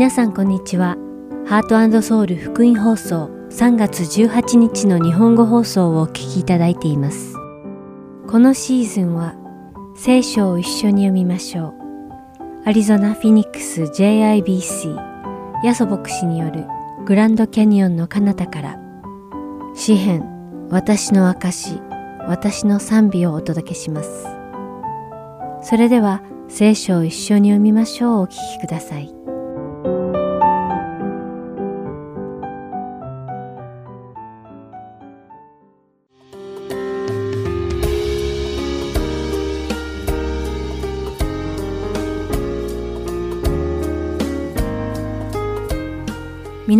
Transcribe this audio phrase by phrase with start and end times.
[0.00, 0.96] 皆さんこんにちは。
[1.46, 7.34] ハートソウル福音放送3月18日の日本語放送をお聞きいただいています。
[8.26, 9.34] このシーズンは
[9.94, 11.74] 聖書を一緒に読みましょう。
[12.64, 14.96] アリゾナ・フィニックス JIBC
[15.64, 16.64] ヤソ牧師による
[17.04, 18.80] グランドキャニオンの彼方から
[19.74, 20.24] 詩編
[20.70, 21.78] 私の証
[22.26, 24.26] 私の賛美をお届けします。
[25.60, 29.19] それでは聖書を一緒に読みましょうお聞きください。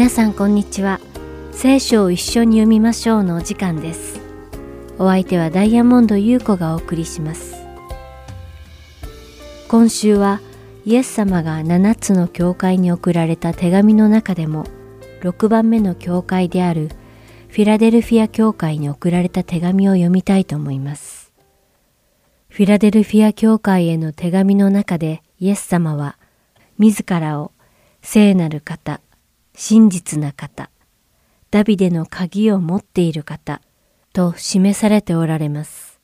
[0.01, 0.99] 皆さんこんにちは。
[1.53, 4.19] 聖書を一緒に読みましょうのお時間です。
[4.99, 7.55] お相手はダイヤモンド優子がお送りします。
[9.69, 10.41] 今週は
[10.87, 14.65] イエス様が7つの教会に送られた手紙の中でも
[15.21, 16.89] 6番目の教会である
[17.49, 21.31] フィラデルフィア教会に送られた手紙を読みたいと思います。
[22.49, 26.17] フィラデルフィア教会への手紙の中でイエス様は
[26.79, 27.53] 自らを
[28.01, 29.03] 聖なる方、
[29.63, 30.71] 真実な方、
[31.51, 33.61] ダビデの鍵を持っている方
[34.15, 36.01] と示されておられます。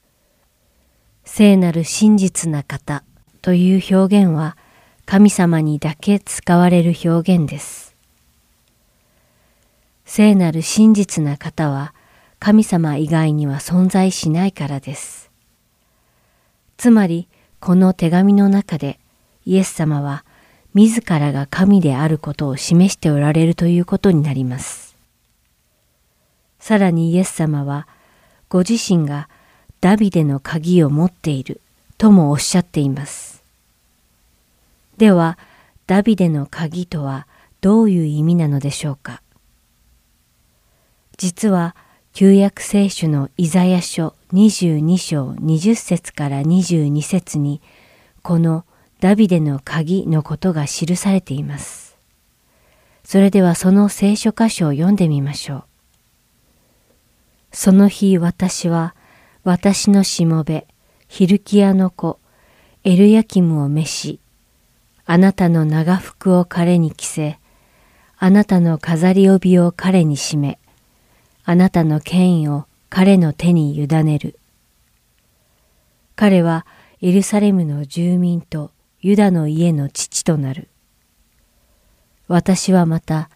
[1.24, 3.02] 聖なる真実な方
[3.40, 4.58] という表現は
[5.06, 7.96] 神様にだけ使われる表現です。
[10.04, 11.94] 聖なる真実な方は
[12.38, 15.30] 神様以外には存在しないからです。
[16.76, 17.26] つまり
[17.60, 19.00] この手紙の中で
[19.46, 20.25] イエス様は
[20.76, 24.94] 自らが神であることを示しておられるということになります。
[26.60, 27.88] さらにイエス様は
[28.50, 29.30] ご自身が
[29.80, 31.62] ダビデの鍵を持っている
[31.96, 33.42] ともおっしゃっています。
[34.98, 35.38] では、
[35.86, 37.26] ダビデの鍵とは
[37.62, 39.22] どういう意味なのでしょうか
[41.16, 41.74] 実は、
[42.12, 47.62] 旧約聖書のイザヤ書22章20節から22節に、
[48.20, 48.66] この
[49.00, 51.96] ダビデの鍵のことが記されています。
[53.04, 55.64] それではその聖書箇所を読んでみましょう。
[57.52, 58.94] その日私は
[59.44, 60.66] 私のしもべ、
[61.08, 62.18] ヒルキアの子、
[62.84, 64.20] エルヤキムを召し、
[65.04, 67.38] あなたの長服を彼に着せ、
[68.18, 70.58] あなたの飾り帯を彼に締め、
[71.44, 74.38] あなたの権威を彼の手に委ねる。
[76.16, 76.66] 彼は
[77.02, 78.72] エルサレムの住民と
[79.06, 80.66] ユダの家の父となる。
[82.26, 83.30] 私はまた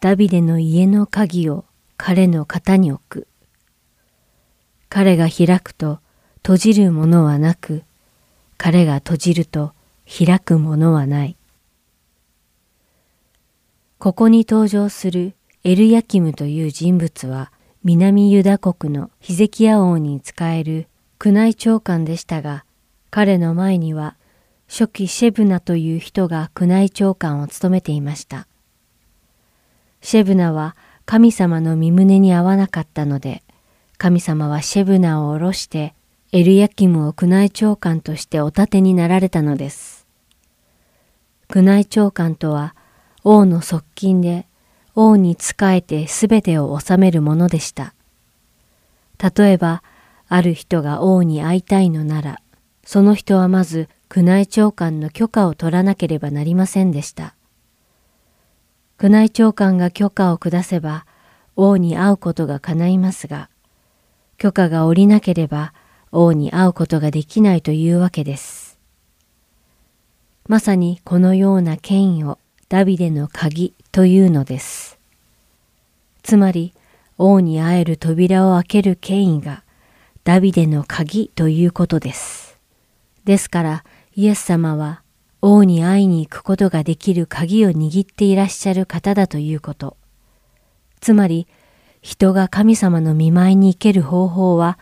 [0.00, 1.64] ダビデの家の鍵を
[1.96, 3.28] 彼の肩に置く。
[4.88, 6.00] 彼が開くと
[6.38, 7.84] 閉じるものはなく、
[8.58, 9.74] 彼が閉じると
[10.08, 11.36] 開くものはない。
[14.00, 17.52] ここに登場するエルヤキムという人物は
[17.84, 20.88] 南ユダ国のヒゼキヤ王に仕える
[21.24, 22.64] 宮内長官でしたが、
[23.12, 24.16] 彼の前には
[24.72, 28.48] 初期シェブナという人が宮内長官を務めていました。
[30.00, 33.42] シェブナは神様の身胸に合わなかったので、
[33.98, 35.94] 神様はシェブナを下ろして
[36.32, 40.06] エルヤキムを宮内長官としてお立てになられたのです。
[41.54, 42.74] 宮内長官とは
[43.24, 44.46] 王の側近で
[44.94, 47.92] 王に仕えてすべてを治めるものでした。
[49.36, 49.82] 例えば、
[50.28, 52.40] ある人が王に会いたいのなら、
[52.84, 57.34] その人はまず宮内長官の許可を取らなければなりませんでした。
[59.00, 61.06] 宮内長官が許可を下せば
[61.56, 63.48] 王に会うことが叶いますが、
[64.36, 65.72] 許可が下りなければ
[66.10, 68.78] 王に会うことができないというわけです。
[70.46, 74.98] まさにこのような権威をダビデの鍵というのです。
[76.22, 76.74] つまり
[77.16, 79.62] 王に会える扉を開ける権威が
[80.24, 82.58] ダビデの鍵ということです。
[83.24, 85.02] ですからイエス様は
[85.40, 89.96] 王に会いに行くことができる鍵を握っていらっしゃる方だということ。
[91.00, 91.46] つまり
[92.02, 94.78] 人が神様の見舞いに行ける方法は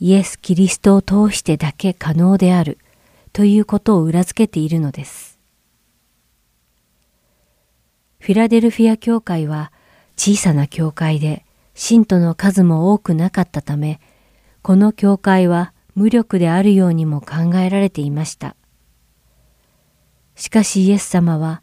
[0.00, 2.78] イエス・キリストを通してだけ可能である
[3.32, 5.38] ということを裏付けているのです。
[8.18, 9.70] フィラデルフィア教会は
[10.16, 14.00] 小さな教会で信徒の数も多くなかったため、
[14.62, 18.54] この教会は無力であるようにも考えられていました。
[20.36, 21.62] しかしイエス様は、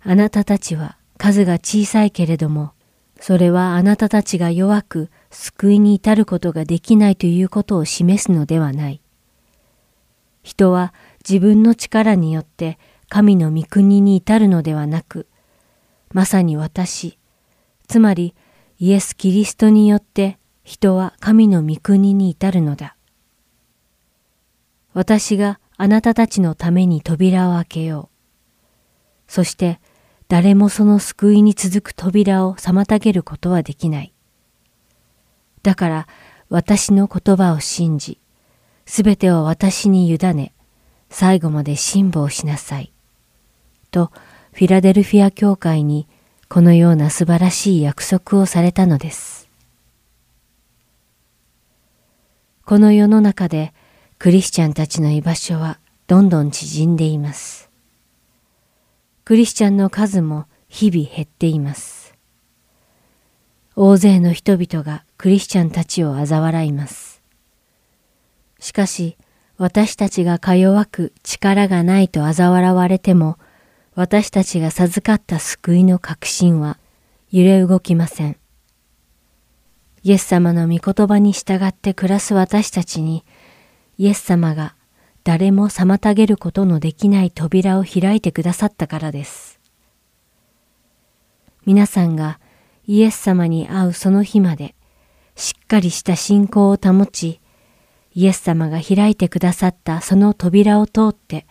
[0.00, 2.72] あなたたちは数が小さいけれども、
[3.20, 9.00] それはあなたたちが弱く救いに至ることができないということを示すのではない。
[10.42, 15.28] 人は自分の力によって神の御国に至るのではなく、
[16.12, 17.16] まさに私、
[17.86, 18.34] つまり
[18.80, 22.96] イエス・キリストによって人は神の御国に至るのだ。
[24.94, 28.12] 私があなたたちのために扉を開けよう。
[29.26, 29.80] そして
[30.28, 34.12] 誰もその救いに続く扉を妨げることはできない。
[35.62, 36.08] だから
[36.48, 38.18] 私の言葉を信じ、
[38.84, 40.52] すべてを私に委ね、
[41.08, 42.92] 最後まで辛抱しなさい。
[43.90, 44.10] と、
[44.52, 46.06] フィラデルフィア教会に
[46.48, 49.48] このような素晴らしい約束をされたのです。
[52.66, 53.72] この世の中で
[54.22, 57.68] クリスチャンたちの居場所はどんどん縮んでいます。
[59.24, 62.14] クリスチャンの数も日々減っています。
[63.74, 67.20] 大勢の人々がクリスチャンたちを嘲笑います。
[68.60, 69.16] しかし、
[69.58, 73.40] 私たちがか弱く力がないと嘲笑われても、
[73.96, 76.78] 私たちが授かった救いの確信は
[77.32, 78.36] 揺れ動きません。
[80.04, 83.24] イエス様の御言葉に従って暮らす私たちに、
[83.98, 84.74] イエス様が
[85.24, 89.60] 誰も妨げることのできない扉を開いてくださったからです。
[91.64, 92.40] 皆さんが
[92.86, 94.74] イエス様に会うその日まで
[95.36, 97.40] しっかりした信仰を保ち、
[98.14, 101.46] イエス様が開いてくださったその扉を通って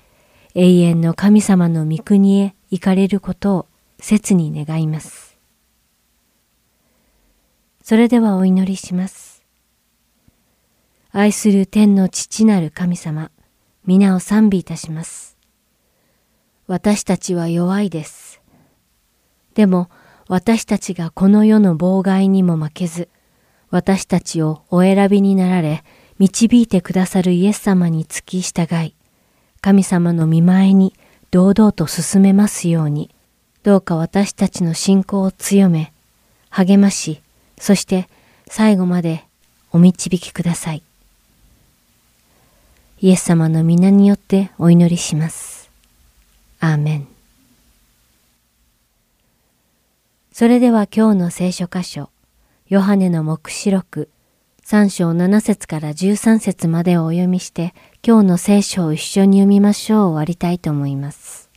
[0.54, 3.68] 永遠の神様の御国へ行かれることを
[4.00, 5.38] 切に願います。
[7.84, 9.31] それではお祈りします。
[11.14, 13.32] 愛する天の父なる神様、
[13.86, 15.36] 皆を賛美いたします。
[16.68, 18.40] 私たちは弱いです。
[19.54, 19.90] でも
[20.30, 23.10] 私たちがこの世の妨害にも負けず、
[23.72, 25.84] 私たちをお選びになられ、
[26.18, 28.96] 導いてくださるイエス様に付き従い、
[29.60, 30.96] 神様の見前に
[31.30, 33.14] 堂々と進めますように、
[33.64, 35.92] どうか私たちの信仰を強め、
[36.50, 37.22] 励まし、
[37.58, 38.08] そして
[38.48, 39.26] 最後まで
[39.74, 40.84] お導きください。
[43.04, 45.72] イエス様の皆によってお祈りします。
[46.60, 47.08] アーメン。
[50.32, 52.12] それでは今日の聖書箇所、
[52.70, 54.08] ヨハネの目視録
[54.64, 57.74] 3章7節から13節までをお読みして、
[58.06, 61.50] 今日の聖書を一緒に読みましょう終わりたいと思います。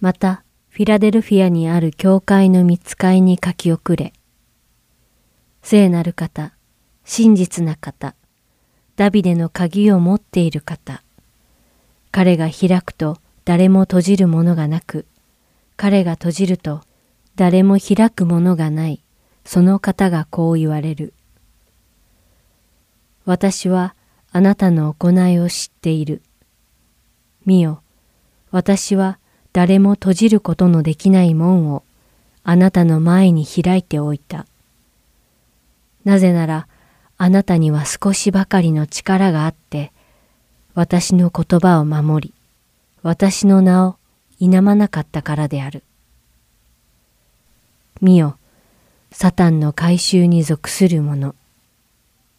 [0.00, 4.12] また、フィラデルフィアにある教会の見つかいに書き遅れ、
[5.62, 6.54] 聖なる方、
[7.04, 8.16] 真実な方、
[8.96, 11.02] ダビデの鍵を持っている方。
[12.10, 15.04] 彼が開くと誰も閉じるものがなく、
[15.76, 16.80] 彼が閉じると
[17.36, 19.02] 誰も開くものがない、
[19.44, 21.12] その方がこう言われる。
[23.26, 23.94] 私は
[24.32, 26.22] あなたの行いを知っている。
[27.44, 27.82] 見よ、
[28.50, 29.18] 私は
[29.52, 31.82] 誰も閉じることのできない門を
[32.44, 34.46] あなたの前に開いておいた。
[36.04, 36.66] なぜなら
[37.18, 39.92] あなたには少しばかりの力があって、
[40.74, 42.34] 私の言葉を守り、
[43.02, 43.96] 私の名を
[44.38, 45.82] 否まなかったからである。
[48.02, 48.36] 見よ、
[49.10, 51.34] サタンの改宗に属する者、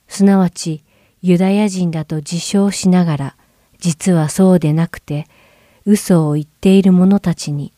[0.08, 0.84] すなわち
[1.22, 3.36] ユダヤ人だと自称しながら、
[3.80, 5.28] 実はそうでなくて、
[5.86, 7.74] 嘘を言っている者たちに、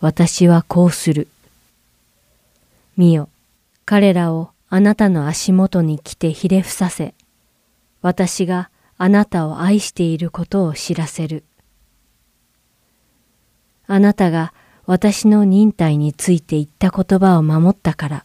[0.00, 1.26] 私はこうする。
[2.96, 3.28] 見よ、
[3.84, 7.14] 彼らをあなたの足元に来てひれ伏させ、
[8.02, 11.44] 私があなたを愛していることを知らせる。
[13.86, 14.52] あなたが
[14.84, 18.22] 私の忍耐について言った言葉を守ったから、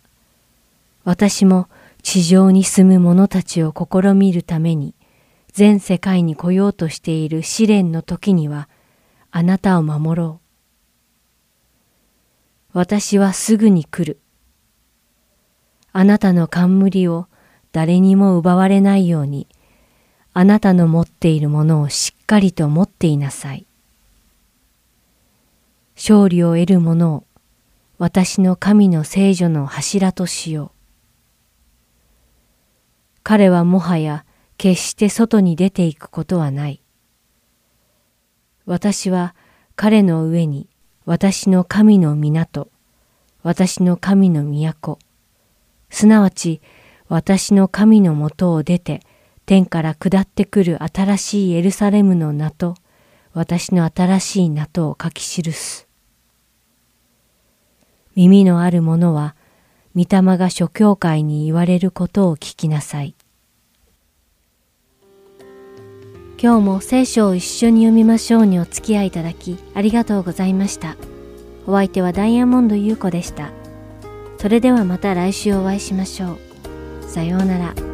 [1.06, 1.70] 私も
[2.02, 4.96] 地上に住む者たちを試みるために、
[5.54, 8.68] 全世界に来ようとしている試練の時には、
[9.32, 10.42] あなたを守ろ
[12.74, 12.78] う。
[12.78, 14.20] 私はすぐに来る。
[15.94, 17.28] あなたの冠を
[17.72, 19.48] 誰にも奪われないように、
[20.34, 23.68] あなたの持っているものをしっかりと持っていなさい。
[25.96, 27.24] 勝利を得る者を
[28.00, 30.72] 私の神の聖女の柱としよう。
[33.22, 34.26] 彼はもはや
[34.58, 36.82] 決して外に出ていくことはない。
[38.66, 39.36] 私は
[39.76, 40.68] 彼の上に
[41.06, 42.70] 私の神の港、
[43.44, 44.98] 私の神の都、
[45.94, 46.60] すなわち
[47.08, 49.02] 私の神のもとを出て
[49.46, 52.76] 天から下ってくる新しいエルサレムの名と
[53.34, 55.88] 私の新しい名とを書き記す。
[58.16, 59.36] 耳のある者は
[59.96, 63.14] 御霊が諸教会に言われることを聞きなさい。
[66.42, 70.98] 今日も聖書を一緒に読みましょうにお付き合いいただきありがとうございました。
[71.68, 73.52] お相手はダイヤモンド優子でした。
[74.44, 77.10] それではまた来週お会いしましょう。
[77.10, 77.93] さようなら。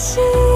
[0.00, 0.49] 心。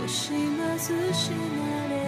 [0.05, 2.04] 惜しまず死なれ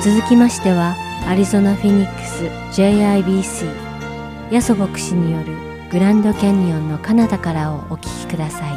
[0.00, 0.94] 続きましては
[1.26, 2.44] アリゾナ・フィニックス
[2.80, 5.56] JIBC ヤソ牧師による
[5.90, 8.72] グランドキャニオンの彼方からをお聞きください。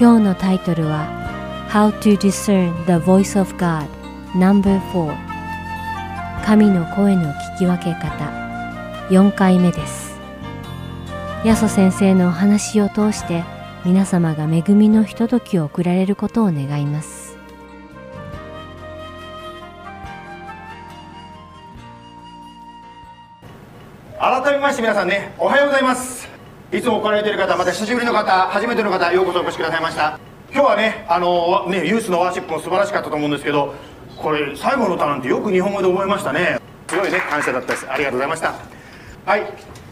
[0.00, 1.06] 今日のタイトルは
[1.70, 3.86] How to Discern the Voice of God
[4.34, 5.14] No.4
[6.44, 8.30] 神の声の聞き分け方。
[9.10, 10.18] 4回目です。
[11.44, 13.44] ヤソ先生のお話を通して
[13.84, 17.15] 皆様が恵みのひとときを送られることを願います。
[24.66, 26.26] まして皆さんねおはようございます。
[26.72, 30.18] いつも来られてる方また久しぶりの方初めての方ようこそお越しくださいました。
[30.52, 33.74] 今日はねあのねユースのワーシップも素晴らしかったと思うんですけど
[34.16, 36.58] これ最後の歌なんてよく日本語で覚えましたね。
[36.88, 37.88] すごいね感謝だったです。
[37.88, 38.54] ありがとうございました。
[39.24, 39.42] はい。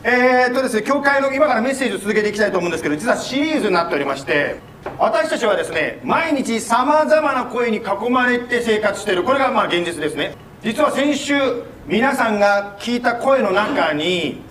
[0.02, 4.56] えー、っとですね教会の今からメッセージを続けていきたいと思うんですけど実はシリーズになっておりまして
[4.98, 9.22] 私たちはですね毎日さまざまな声に囲まれて生活している。
[9.22, 10.34] これがまあ現実ですね。
[10.64, 14.42] 実は先週皆さんが聞いた声の中に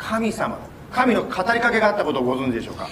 [0.00, 0.58] 神様
[0.90, 2.88] 神の語りかけがあったことをご存知でしょうか？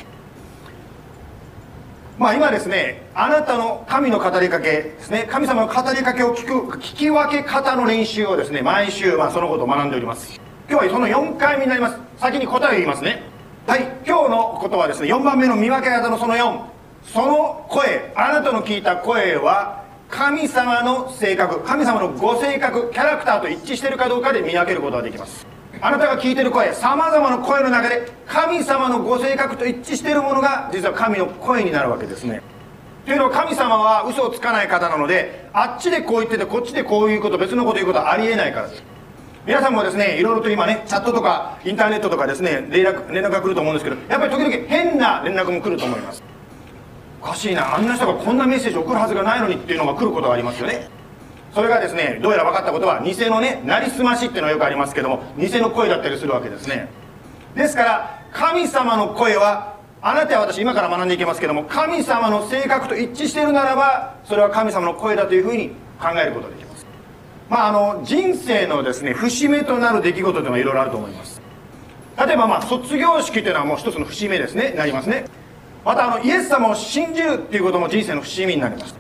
[2.19, 10.41] まあ今ですねあなたの神の語りかけですね神様の語りかけを聞く聞き分け方の練習をですね毎週、まあ、そのことを学んでおります。
[10.69, 11.99] 今日はその4回目になります。
[12.19, 13.23] 先に答えを言いますね。
[13.67, 16.61] はい今日のことはですね4番目の見分け方のその4
[17.05, 25.47] その声あなたの聞いた声は神様の性格神様のご性格キャラクターと一致しているかどうかで見分けることができます。
[25.81, 32.43] あなたが聞いてる声さまざまな声の中で神様のご性格と一致しているものが実は神の声になるわけですね。
[33.05, 38.83] というのは神様は嘘をつかない方なのであっちでこう言っててこっちでこういうこと別のこと言うことはありえないからです。
[39.47, 46.23] 皆さんもですねいろいろと今ねチャットとかインターネットとかですね連絡連絡が来ると思うんですけどやっぱり時々変な連絡も来ると思います。
[47.23, 50.89] おかしいなあんな人がこんなメッセージ送るはずがないのにっていうのが来ることがありますよね。
[51.55, 56.89] それがですねどうやら分かったことは偽のねなりすましっていうのはよくありますけども偽の声だったりするわけですね。
[57.55, 66.87] ですから神様の声はあなたや私今から学んでいきますけども神様の性格と一致しているならばそれは神様の声だというふうに考えることができます。
[67.49, 71.41] まああの人生のですね節目となる出来事というのはいろいろあると思います。
[72.19, 74.75] 例えばまあ卒業式というのはもう一つの節目ですね。
[74.77, 75.25] なりますね。
[75.85, 78.98] またあのイエス様を信じるっていうことも人生の節目になります。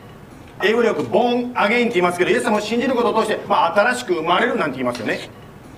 [0.62, 5.29] 英語でよく「ボーンアゲイン」って言いますけどイエス様を信じることを通して、まあ、新しく生まれるなんて言いますよね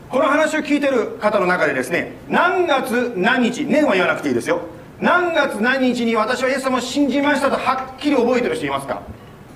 [0.09, 4.63] この話を聞いてる方の中でですね何月何日年は言わなくていいですよ
[5.01, 9.03] 何月何日に私はイエス様を信じましたとはっきり覚えてる人いますか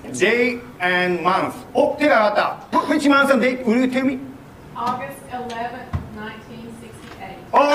[0.05, 3.65] ？Day and month お手が上がった Which month and date?
[3.65, 4.19] Will you tell me?
[4.75, 7.37] August 11th, 1968.
[7.51, 7.67] Oh, I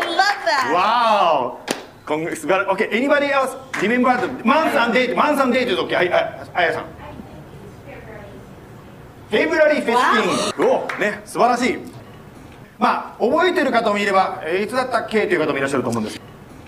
[0.00, 0.72] love that.
[0.72, 3.56] わーお Okay, anybody else?
[3.80, 5.14] Remember the month and date?
[5.14, 5.96] Month and date is okay.
[5.96, 6.84] はい、はい、あやさん。
[9.30, 10.68] February 15.
[10.68, 11.78] おね、素晴らしい。
[12.78, 16.20] まあ、覚えてる方もいれば、えーいつだったっけという方もいらっしゃると思うんです。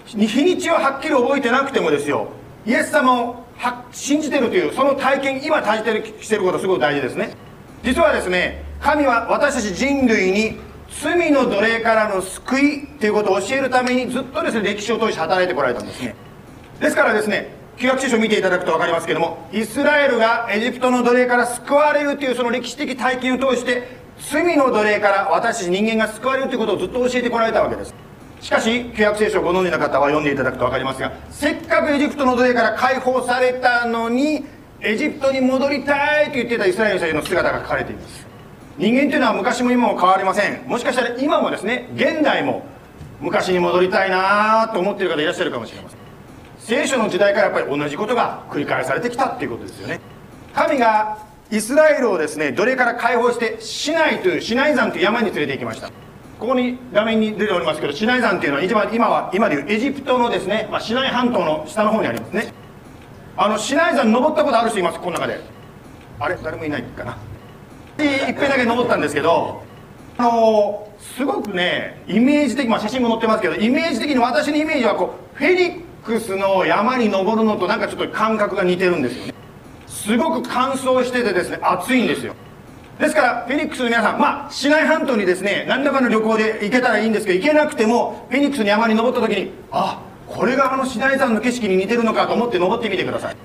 [0.06, 2.28] 日にちをはっきり覚えてなくてもですよ、
[2.64, 7.34] イエス様をは信じてるという、その体験、今体験していることすごく大事ですね。
[7.82, 10.58] 実はですね、神は私たち人類に
[11.02, 16.14] 罪の奴隷からの救いということを教えるためにずっとですね、歴史を通して働いてこられたんですね。
[16.80, 27.94] ですからですね、旧約聖書を見ていただくと分かりますけども、イスラエルがエジプトの奴隷から救われるというその歴史的体験を通して、罪の奴隷から私たち人間が救われるということをずっと教えてこられたわけです。
[28.40, 34.44] しかし、旧約聖書をご存知の方は読んでいただくと分かりますが、せっかくエジプトの奴隷から解放されたのに、
[34.80, 38.23] エジプトに戻りたいと言ってたイスラエルの人の姿が書かれています。
[38.76, 40.64] 人間というのは昔も今も変わりません。
[40.66, 42.64] もしかしたら今もですね、現代も
[43.20, 45.98] 昔に戻りたいなと思っている方いらっしゃるかもしれません。
[46.58, 50.00] 聖書の時代からやっぱり同じことが繰り返されてきたっていうことですよね。
[50.54, 51.18] 神が
[51.50, 55.88] イスラエルをですね奴隷から解放してシナイというシナイ山という山に連れて行きました。
[56.40, 62.52] ここに画面に出ておりますけどシナイ山っていうのは一番今は今でいうエジプトのですね、まあ、シナイ半島の下の方にありますね。
[63.36, 64.98] あのシナイ山登ったことある人います？
[64.98, 65.38] この中で。
[66.18, 67.16] あれ誰もいないかな？
[68.02, 69.62] いっぺんだけ登ったんですけど
[70.18, 79.34] あのすごくねイメージ的まあ写真も載ってますけどイメージ的に私のイメージはこうフェリックスの山に登るのとなんかちょっと感覚が似てるんですよね。
[79.86, 82.34] すごく乾燥しててですね暑いんですよ。
[82.98, 93.36] ですからフェニックスの皆さんまあ市内半島にですね何らかの旅行で行けたらいいんですけど行けなくてもフェニックスの山に登った時にあこれがあの市内山の景色に似てるのかと思って登ってみてください。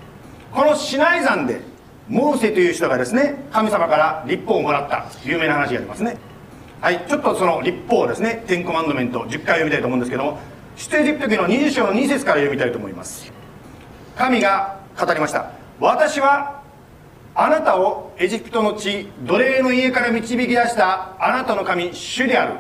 [0.52, 1.62] この市内山で
[2.10, 6.18] モーセという人がですね神様から立法をもらった有名な話がありますね。
[6.82, 10.40] はいちょっとその立法をですねテンコマンドメント10回読みたいと思うんですけども
[10.76, 13.32] 出エジプト記の20章の2節から読みたいと思います。
[14.18, 15.52] 神が語りました。
[15.80, 16.64] 私は
[17.36, 22.54] あなたをエジプトの地奴隷の家から導き出したあなたの神主である。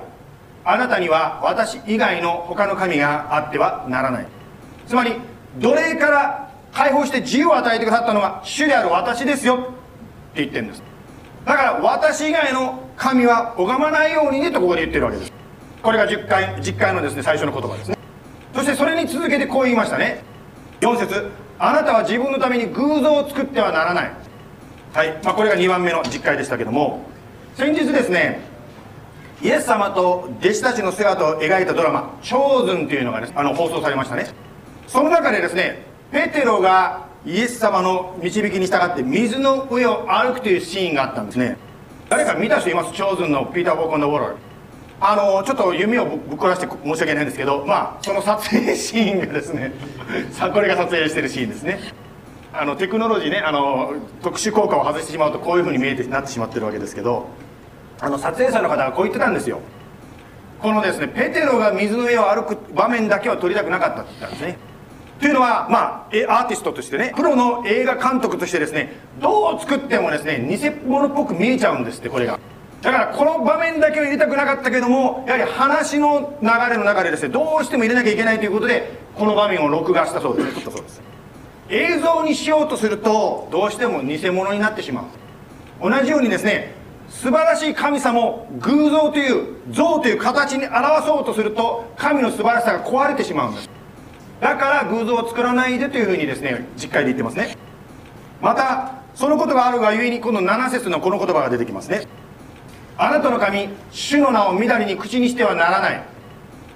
[0.63, 4.27] あなたには私以外の他の神があってはならない。
[4.85, 5.13] つまり
[5.57, 6.48] 奴隷から
[6.79, 9.55] 解放して自由を与えてくださったのは主である私ですよ。
[9.55, 9.65] って
[10.35, 10.83] 言ってるんです。
[11.43, 15.33] だから私以外の神は拝まないようにねとここで言ってるわけです。
[15.83, 17.97] これが10回10回のですね最初の言葉ですね。
[18.55, 20.23] そしてそれに続けてこう言いましたね。
[20.79, 24.11] 4節あなたは自分のために偶像を作ってはならない。
[24.93, 27.05] はい、まあ、これが2番目の実会でしたけども。
[27.55, 28.39] 先日ですね
[29.41, 34.27] イエス様と弟子たちの姿を描いたドラマ「チョーズン」というのが、ね、あの放送されましたね。
[34.87, 41.57] その中でですねペテロがイエス様の導きに従って水の上を歩くというシーンがあったんですね。
[42.09, 42.93] 誰か見た人います？
[42.93, 44.35] チョーズンのピーター・ボーコン・ド・ウォール
[45.01, 49.71] あのちょっと弓をぶっ壊して申し訳ないんですけどまあその撮影シーンがですね
[50.53, 51.79] これが撮影してるシーンですね。
[52.51, 53.93] あのテクノロジーねあの
[54.23, 57.27] 特殊効果を外してしまうとこういうふうに見えてなってしまってるわけですけど
[58.01, 59.59] あの撮影者の方がこう言ってたんですよ。
[60.59, 64.57] このですねペテロが水の上を歩く場面だけは撮りたくなかったって言ったんですね。
[65.19, 72.39] というのはまあアーティストとしてねプロの映画監督としてですねどう作ってもですね偽物っぽく見えちゃうんですってこれが。
[72.81, 81.01] だからこの場面だけは入れたくなかったけどもやはり話の流れの中でですねどうしても入れなきゃいけないということでこの場面を録画したそうですそうです。
[81.69, 85.89] 映像にしようとするとどうしても偽物になってしまう。
[85.89, 86.73] 同じようにですね
[87.09, 93.78] 素晴らしい神様を偶像という像という形に表そうとすると神の素晴らしさが壊れてしまうんです。
[94.39, 97.57] だから偶像を作らないでというふうにですね実会で言ってますね。
[98.41, 102.07] またそのことがあるがゆえにこの7節のこの言葉が出てきますね。
[102.97, 106.03] あなたの神主の名をみだりに口にしてはならない。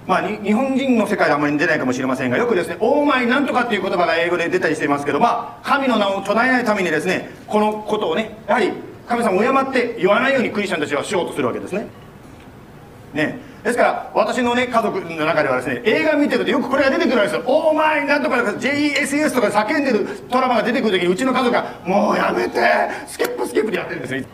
[0.05, 8.73] まあ、日本人の世界であまり出ないかもしれませんがよくですね「オーマイなんとか」っていう言葉が英語で出たりしていますけどまあ神の名を唱えないためにですねこのことをねやはり
[9.07, 11.87] 神様を敬って言わないようにクリスチャンたちはしようとするわけですね。
[13.13, 13.52] ね。
[13.63, 22.59] ですから私のね家族の中ではですね映画見てるとよくこれが出てくるんですよ「オーマイなんとか」JESS とか叫んでるドラマが出てくる時にうちの家族が「もうやめて
[23.07, 24.25] スキップスキップ」でやってるんですね。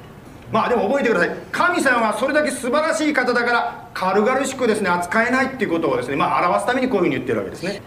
[0.51, 1.29] まあでも覚えてください。
[1.51, 7.83] 神様はそれだけ素晴らしい方だから軽々しくですね扱えないっていうことをですねまあ表すためにこういうふうに言ってるわけですね。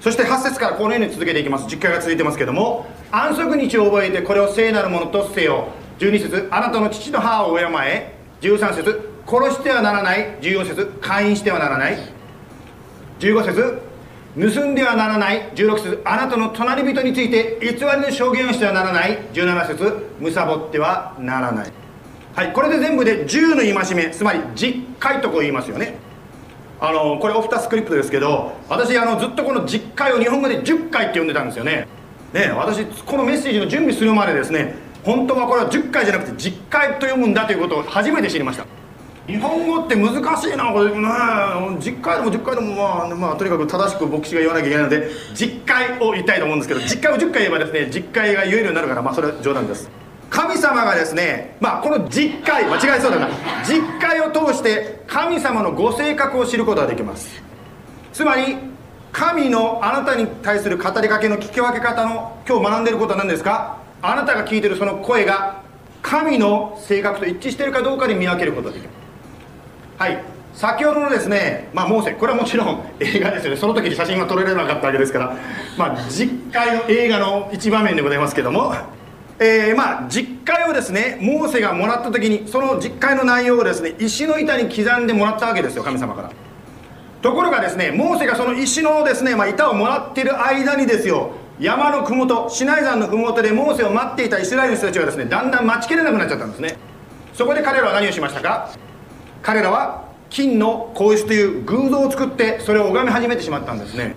[0.00, 1.66] そして8節からこのように続けていきます。
[1.68, 5.68] 実会が続いてますけども安息日を覚えてこれを聖なるものとせよ。
[5.98, 8.14] 12節あなたの父の母を敬え。
[8.40, 11.98] 13節殺してはならない14節会員してはならない。
[13.20, 13.82] 15節
[14.34, 15.50] 盗んではならない。
[15.54, 19.18] 16節あなたの隣人について偽りの証言をしてはならない。
[19.32, 21.72] 17節貪ってはならない。
[22.34, 25.98] はいこれで全部で10の戒めつまり10回とこう言いますよね。
[26.80, 31.86] あのこれオフタスクリプトですけど私あのずっとこの実会を日本語で10回って呼んでたんですよね。
[32.32, 38.64] ね私このメッセージの準備するまでですね本当はこれは10回じゃなくて10回と読むんだということを初めて知りました。
[39.26, 40.98] 日本語って難しいなこれね。
[40.98, 49.88] 10回でも10回でもまあ、まあ、とにかく正しく牧師が言わなきゃいけないので10回を言いたいと思うんですけど10回を10回言えばですね10回が言えるようになるからまあそれは冗談です。
[50.28, 53.28] 神様がですねまあこの10回間違いそうだな。
[53.28, 57.40] 10回を通して神様のご性格を知ることができます。
[58.12, 58.56] つまり
[59.12, 63.78] 神のあなたに対する語りかけの聞き分け方の今日学んでいることは何ですか？
[64.00, 65.62] あなたが聞いてるその声が
[66.02, 68.88] 神の性格と一致しているかどうかで見分けることができる。
[70.02, 70.18] はい。
[70.52, 73.56] 先ほどのですね、まあ、モーセこれはもちろん 映画ですよね。
[73.56, 75.36] その時に写真が撮られなかったわけですから、
[75.78, 78.74] まあ、実会の映画の一場面でございますけども。
[79.38, 86.30] えー、まあ実会をですねモーセがもらった時にその実会の内容をですね石の板に刻んでもらったわけですよ神様から。
[87.22, 96.76] ところがですねモーセがその石のですね、まあ、板をもらっている間にですよ山の麓シナイ山の麓でモーセを待っていたイスラエルの人たちはですねだんだん待ちきれなくなっちゃったんですね。
[97.32, 98.68] そこで彼らは何をしましたか？
[99.42, 104.14] 彼らは金の格子という偶像を作ってそれを拝み始めてしまったんですね。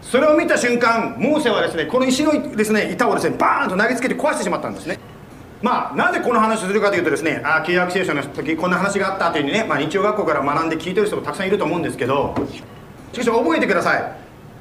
[0.00, 4.98] それを見た瞬間モーセはですねこの石のですね板をですねバーンと投げつけて壊してしまったんですね。
[5.60, 12.34] まあなぜこの話をするかというとですねあ契約聖書の時こんな話があったというふうにね、まあ、日曜学校から学んで聞いてる人もたくさんいると思うんですけど
[13.12, 14.12] しかし覚えてください。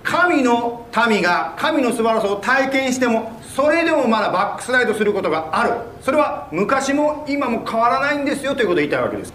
[0.03, 5.73] 神の民が神の素晴らしさを体験してもそれでもまだバックスライドすることがある。
[6.01, 9.33] それは昔も今も変わらないんですよということを言いたいわけです。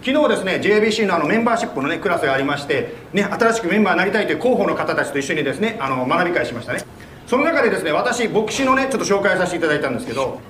[0.00, 6.84] 昨日ですね JBC のあのメンバーシップのねクラスがありまして、ね、新しくメンバーになりたいという候補の方たちと一緒にですねあの学び会しましたね。
[7.26, 10.40] その中でですね私牧師のねちょっと紹介させていただいたんですけど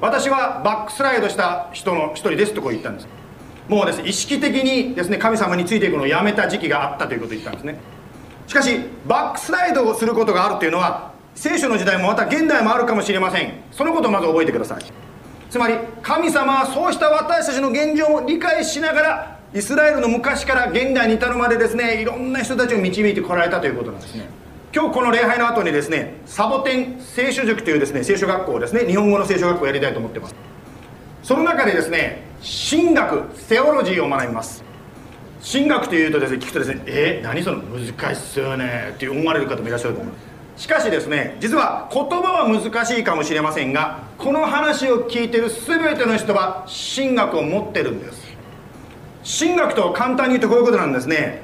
[0.00, 3.08] 私はバックスライドした人の一人ですとこう言ったんです。
[3.68, 7.78] もうですね意識的にですね神様についていくのをやめた時期があったということを言ったんですね。
[8.48, 13.52] しかしバックスライドをすることがあるというのは聖書の時代もまた現代もあるかもしれません。
[13.70, 15.09] そのことをまず覚えてください。
[15.50, 24.28] つまり神様はそうした私たちの現状を理解しながらイスラエルの昔から現代に至るまでですねいろんな人たちを導いてこられたということなんですね。
[24.72, 30.36] 今日この礼拝の後にですねサボテン聖書塾というですね聖書学校ですね日本語の聖書学校をやりたいと思ってます。
[31.24, 32.22] その中でですね
[32.70, 34.62] 神学セオロジーを学びます。
[35.42, 40.29] 神学というとですね聞くとですねえー、何その難しそうよねって思われる方もいらっしゃると思います
[40.60, 48.20] しかしですね実は言葉は難しいかもしれませんがこの話を聞いてる全ての人は神学を持ってるんです。
[49.40, 51.40] 神学とは簡単に言うとこういうことなんですね。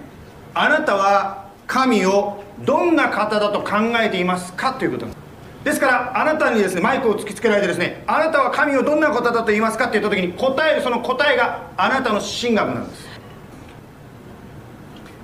[0.53, 5.17] あなたは神をどんな方だと考えていますかということです。
[5.65, 13.09] ですからあなたにですねマイクを突きつけられてですねあなたは神をどんな方だと言いますかって言った時に答えるその答えがあなたの神学なんです。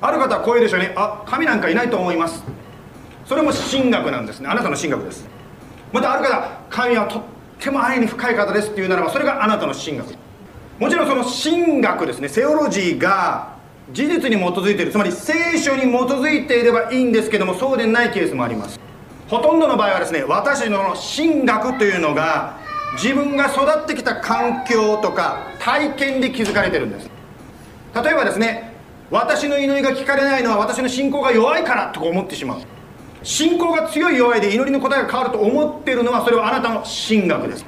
[0.00, 0.94] ある方はこういうでしょうね。
[0.96, 2.42] あ神なんかいないと思います。
[3.26, 4.48] それも神学なんですね。
[4.48, 5.26] あなたの神学です。
[5.92, 7.22] またある方神はとっ
[7.60, 10.14] ても愛に深い方ですっていうならばそれがあなたの神学。
[10.78, 12.28] もちろんその神学ですね。
[12.28, 13.56] セオロジーが
[13.92, 14.92] 事実に基づいている。
[14.92, 18.80] つまり聖書に基づいていればいいんですけどもそうでないケースもあります。
[19.28, 22.58] ほとんどの場合はですね私の神学というのが
[22.94, 27.10] 自分が育ってきた環境とか体験で築かれてるんです。
[27.94, 28.72] 例えばですね
[29.10, 32.60] 私の祈りが聞かれないのは私の信仰が弱いからとか思ってしまう。
[33.22, 37.64] 信仰が強い弱いで祈りの答えが変わると思っているのはそれはあなたの神学です。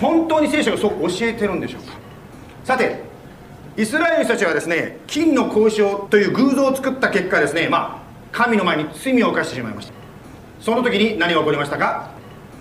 [0.00, 1.94] 本当に聖書がそう教えてるんでしょうか。
[2.64, 3.00] さて
[3.76, 9.92] イスラエル人たちはですね金の交渉という偶像を作った結果ですねまあ神の前に罪を犯してしまいました。
[10.60, 12.10] その時に何が起こりましたか？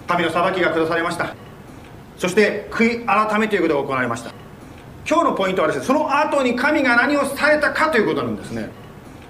[0.08, 1.36] 神の裁きが下されました。
[2.18, 4.32] そして悔い改めということが行われました。
[5.08, 8.70] 今日のポイントはですねその後に神が何をされたかということなんですね。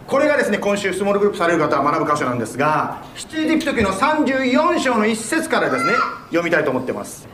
[0.08, 5.94] これがですね今週スモールグループされる方は学ぶ箇所なんですが出エジプト記の34章の1節からですね
[6.26, 7.28] 読みたいと思ってます。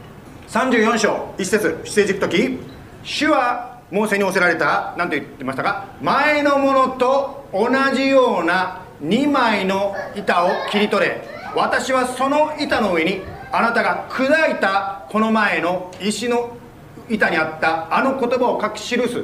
[0.49, 1.81] 34章1節。
[1.83, 2.59] 出エジプト記
[3.03, 5.85] 主はモーセに仰せられた何と言ってましたか？
[6.01, 11.21] 前のものと同じような2枚の板を切り取れ。
[11.55, 16.55] 私はその板の上にあなたが砕いたこの前の石の
[17.09, 19.23] 板にあったあの言葉を書き記す。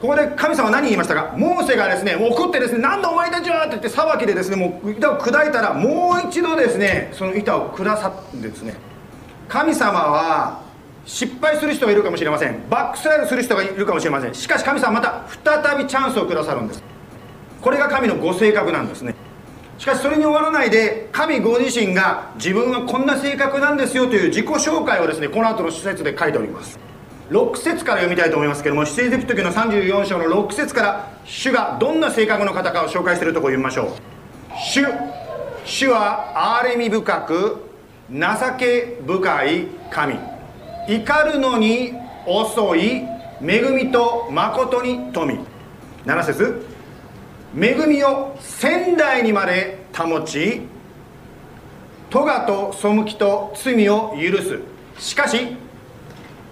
[0.00, 1.34] ここで神様は何言いましたか？
[1.36, 8.74] モーセがですね怒ってですね何だお前たちはって言って裁きでですねもう板を砕いたらもう一度ですねその板を下さってですね
[9.48, 10.62] 神様は
[11.04, 12.62] 失敗する人がいるかもしれません。
[12.70, 14.34] バックスライドする人がいるかもしれません。
[14.34, 16.82] しかし神様また再びチャンスをくださるんです。
[17.60, 19.14] これが神のご性格なんですね。
[19.76, 26.78] しかしそれに終わらないで神ご自身が自分はこんな性格なんですよという自己紹介をですねこの後の施設で書いております。
[27.30, 34.52] 6節から読みたいと思いますけども出エジプト記の34章の6節から主がどんな性格の方かを紹介してるところを読みましょう。
[34.58, 34.84] 主
[35.64, 37.64] 主は憐れみ深く
[38.10, 38.18] 情
[38.58, 40.18] け深い神。
[40.88, 41.92] 怒るのに
[42.26, 43.04] 遅い
[43.40, 45.38] 恵みと誠に富
[46.04, 46.66] 7節。
[47.56, 50.62] 恵みを仙台にまで保ち
[52.10, 54.58] 咎と背きと罪を許す。
[54.98, 55.56] しかし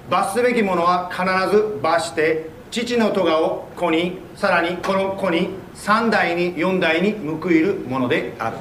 [0.09, 1.23] 罰すべきものは必
[1.55, 8.59] ず罰して父の咎を子にさらにこの子に3代に4代に報いるものである。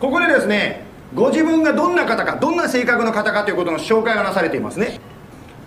[0.00, 5.00] ここでですねご自分がどんな方かどんな性格の方かということの紹介がなされていますね。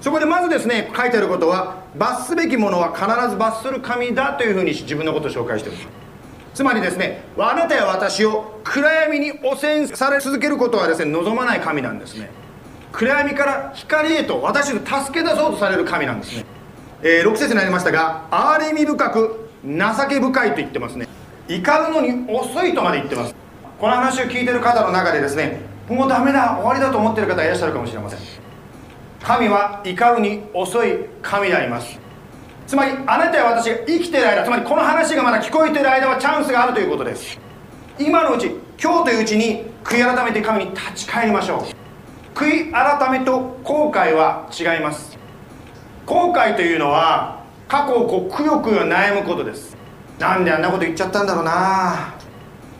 [0.01, 5.89] そこでまずですね書いてあることは罰すべきものは必ず罰する神だというふうに自分のことを紹介しております。
[6.53, 12.29] つまりですねあなたや私を暗闇に汚染され続けることはですね望まない神なんですね。
[12.91, 16.45] 暗闇から光へと私を助け出そうとされる神なんですね、
[17.01, 21.07] えー、6節になりましたが憐れみ深く情け深いと言ってますね。
[21.47, 23.35] 怒るのに遅いとまで言ってます。
[23.79, 28.19] この話を聞いてる方の中でですねもうダメだ終わりだと思ってる方いらっしゃるかもしれません。
[29.21, 31.99] 神は怒るに遅い神であります。
[32.67, 37.39] つまりあなたや私が生きてる間つまりこの話がまだ聞こえてる間はチャンスがあるということです。
[37.97, 41.78] 今のうち今日といううちに悔い改めて神に立ち返りましょう。
[42.39, 45.17] 悔い改めと後悔は違います。
[46.05, 49.75] 後悔というのは過去をこうくよくよ悩むことです。
[50.19, 52.15] なんであんなこと言っちゃったんだろうな。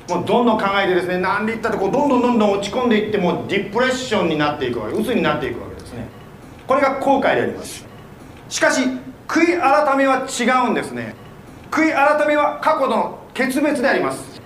[0.08, 6.08] もうどんどん考えてですねなんで言ったってこうどんどんどんどん落ち込んでいってもうディプレッションになっていくわけ鬱になっていくわけですね。
[6.66, 7.86] これが後悔であります。
[8.48, 8.84] しかし
[9.28, 11.16] 悔い改めは違うんですね。
[11.70, 14.42] 悔い改めは過去の決別であります。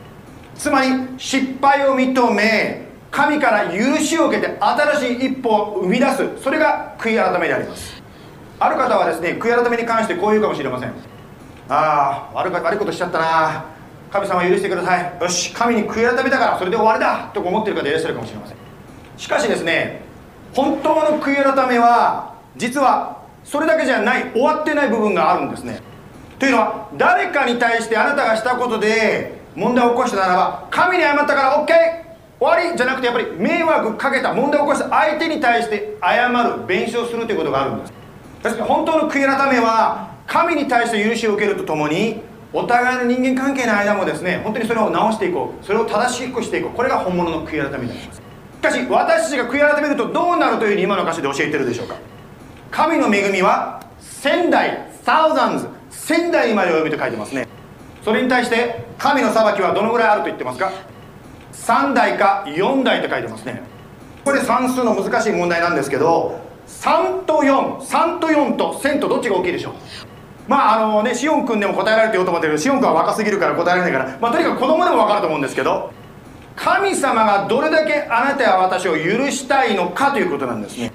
[0.56, 0.88] つまり
[1.20, 2.83] 失敗を認め
[3.14, 6.44] 神から許しを受けて新しい一歩を生み出す。
[6.44, 8.02] それが悔い改めであります。
[8.60, 10.90] ある方はですね悔い改めに関してこう言うかもしれません。
[11.70, 13.66] ああ悪悪いことしちゃったな。
[14.12, 15.14] 神様許してください。
[15.22, 17.30] よし神に悔い改めたからそれで終わりだ。
[17.36, 18.58] と思ってる方いらっしゃるかもしれません。
[19.16, 20.02] しかしですね
[20.56, 25.82] 本当の悔い改めは実はそれだけじゃない終わってない部分があるんですね。
[26.40, 32.03] というのは誰かに対してあなたがしたことで問題を起こしたならば神に謝ったから OK
[32.44, 37.94] 終わりじゃなくてやっぱり迷惑かけた問題を起こした相手に対して謝る弁償するということがあるんです。
[38.44, 45.66] 確かに本当の悔い改めは神に対して許しを受けるとともにお互いの人間関係の間もですね本当にそれを直していこう。
[45.66, 48.22] それを正しくしていこうこれが本物の悔い改めになりますし
[48.62, 51.96] かし私たちが悔い改めるとどうなるというふうに今の歌詞で教えてるでしょうか。
[52.72, 57.48] 神の恵みは仙台 thousands 仙台にまで及びと書いてますね。
[58.04, 60.74] それに対して神の裁きはどのぐらいあると言ってますか？
[61.54, 63.62] 3代か4代と書いてますね。
[64.26, 69.74] これ算数の難しい問題なんですけど3と43と4と1000とどっちが大きいでしょう？
[70.48, 75.92] まああのねシオン君でも答えられてようと思ってるけどシオン君は若すぎるから答えられないからまあとにかく子供でも分かると思うんですけど
[76.56, 80.92] 神様がどれだけあなたや私を許したいのかということなんですね。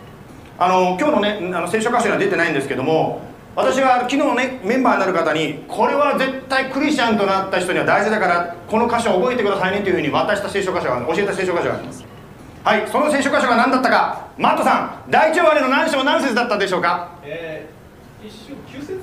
[0.59, 3.21] あの今日のねあの聖書箇所には出てないんですけども
[3.59, 12.05] 私は昨日のねメンバーになる方にこれは絶対クリスチャンとなった人には大事だからこの箇所を覚えてくださいねというふうに渡した聖書箇所が教えた聖書箇所があります
[12.63, 17.19] はいその聖書箇所が何だったかマットさん第1話での何章何節だったでしょうか？
[17.25, 19.01] えー、一章9節？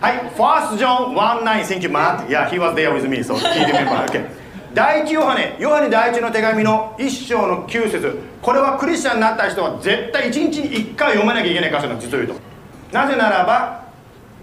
[0.00, 2.26] はい、1 John 1 9 Thank you, Matt.
[2.28, 4.06] Yeah, he was there with me, so he remember.
[4.06, 4.30] Okay.
[4.72, 12.51] 第一ヨハネ、ヨハネ第一の手紙の一章の9節これはクリスチャンになった人は絶対1日に1回読まなきゃいけない箇所なんです、実を言うと。
[12.92, 13.82] なぜならば、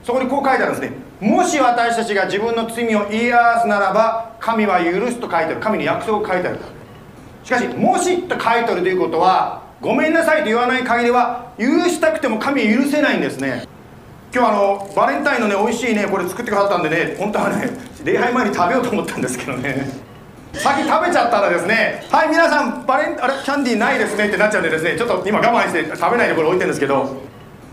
[0.03, 0.97] そこにこう書いてあるんですね。
[1.19, 5.55] もし私たちが自分の罪を言い表すならば、神は許すと書いてある。
[5.57, 6.59] 神に約束が書いてある。
[7.43, 13.67] しかし、もしと書いてあるということは、ごめんなさいと言わない限りは、許したくても神許せないんですね。
[14.31, 17.67] 今日あのバレンタインのね美味しいねこれ作ってくださったんでね本当はね
[18.03, 19.89] 礼拝前に食べようと思ったんですけどね
[20.53, 27.28] 先食べちゃったらですねはい皆さんバレンあれキャンディーないですねってなっちゃうんでですねちょっと今我慢して食べないでこれ置いてるんですけど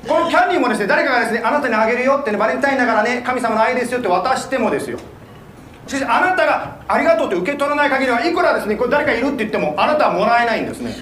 [0.07, 4.99] このキャンディーもですね誰かがですねあなたにあげるよってねバレンタインだからね神様の愛ですよって渡してもですよ。
[5.87, 10.97] しかしあなたがありがとうって受け取らない限りはいくらですねこれ誰かいるって言ってもあなたはもらえないんですね。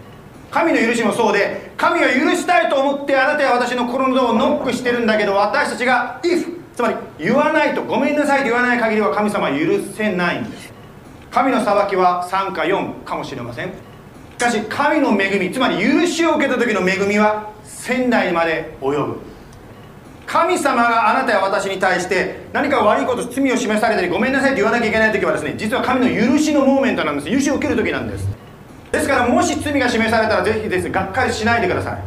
[0.51, 6.47] 神の許しもそうで神は許したいと思ってあなたや私の心のドアをノックしてるんだけど私たちが if
[6.77, 10.73] つまり言わないとごめんなさいと言わない限りは神様は許せないんです。
[11.31, 13.73] 神の裁きは3か4かもしれません。
[14.39, 19.20] しかし神の恵みつまり許しを受けた時の恵みは仙台まで及ぶ。
[20.26, 27.30] 神様があなたや私に対して何か悪いこと罪を示されたりごめんなさいと言わなきゃいけない時はですね実は神の許しのモーメントなんです。
[27.30, 28.26] 許しを受ける時なんです。
[28.91, 32.03] ですからもし罪が示されたらぜひですねがっかりしないでください。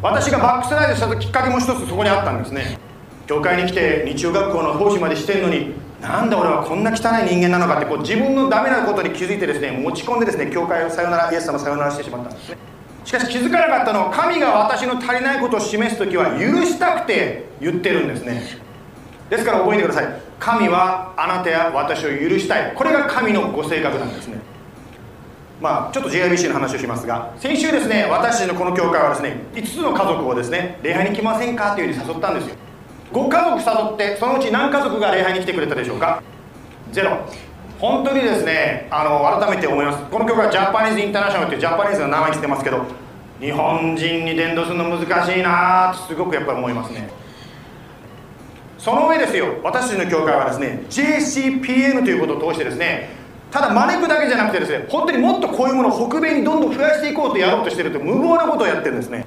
[0.00, 2.78] 私がバックスライドしたきっかけも一つそこにあったんですね。
[3.26, 12.56] 教会に来て日曜学校の奉仕までしてるのになんで俺はこんな汚い人間なのかってこう自分のダメなことに気づいてですね持ち込んでですね教会をさよならイエス様さよならしてしまったんですね。
[13.04, 18.42] しかし気づかなかったのは神が私の足りないことを示す時は許したくて言ってるんですね。
[19.30, 20.20] ですから覚えてください。
[20.38, 22.74] 神はあなたや私を許したい。
[22.74, 24.38] これが神のご性格なんですね。
[25.60, 32.54] まあ、ちょっと JIBC の話をしますが先週ですね私たちのこの教会はですね5つの家族をですね礼拝に来ませんかというふうに誘ったんですよ。
[33.12, 36.22] 5家族誘ってそのうち何家族が礼拝に来てくれたでしょうか？
[36.92, 37.18] ゼロ。
[37.78, 40.04] 本当にですねあの改めて思います。
[40.10, 42.84] この教会はジャパニーズインターナショナルっていうジャパニーズの名前にしてますけど
[43.40, 47.08] 日本人に伝道するの難しいなとすごくやっぱり思いますね。
[48.78, 49.58] その上ですよ。
[49.62, 53.10] 私たちの教会はですね JCPN ということを通してですね
[53.50, 59.24] ただ招くだけじゃなくてですね本当にもっとこういうものを北米にどんどん増やしていこうとやろうとしてると無謀なことをやってるんですね。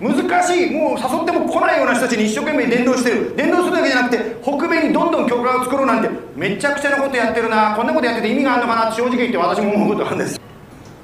[0.00, 0.70] 難しい。
[0.70, 3.34] もう誘っても来ないような人たちに一生懸命伝道してる。
[3.36, 7.74] 伝道するだけじゃなくて北米にどんどん教会を作ろうなんてめちゃくちゃなことやってるな。
[7.74, 10.40] こんなことやってて意味があるのかなって正直言って私も思うことがあるんです、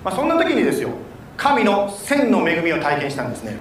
[0.04, 0.90] まあ、そんな時にですよ
[1.36, 3.58] 神の千の恵みを体験したんですね。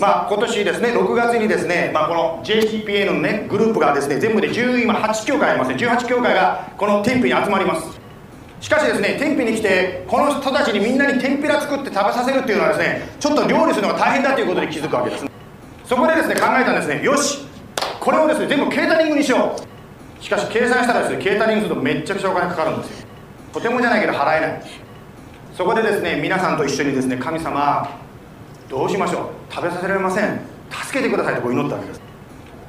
[0.00, 5.76] まあ、今年ですね6月にですね、まあ、この JCPA のねグループがですね全部で10今8教会ありますね。
[5.76, 8.01] 18教会がこの天日に集まります。
[8.62, 15.26] しかしですね天日に来てこの人たちにみんなに天ぷら作って食べさせるっていうのはですねちょっと料理するのが大変だということに気づくわけです
[15.84, 17.44] そこでですね考えたんですねよし
[18.00, 20.22] これをですね全部ケータリングにしよう。
[20.22, 23.06] しかし計算したらですねケータリングするとめっちゃくちゃお金かかるんですよ。
[23.52, 24.62] とてもじゃないけど払えない。
[25.56, 28.00] そこでですね皆さんと一緒にですね神様
[28.68, 29.52] どうしましょう。
[29.52, 30.40] 食べさせられません。
[30.70, 32.01] 助けてくださいとこう祈ったわけです。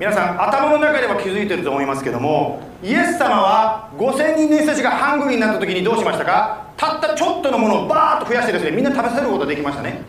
[0.03, 6.73] 皆さん頭の中では気づいてると思いますけどもイエス様は5000人の人たちがハングリーになった時にどうしましたか？
[6.75, 10.01] たったちょっとのものをバーッと増やしてですねみんな食べさせることができましたね。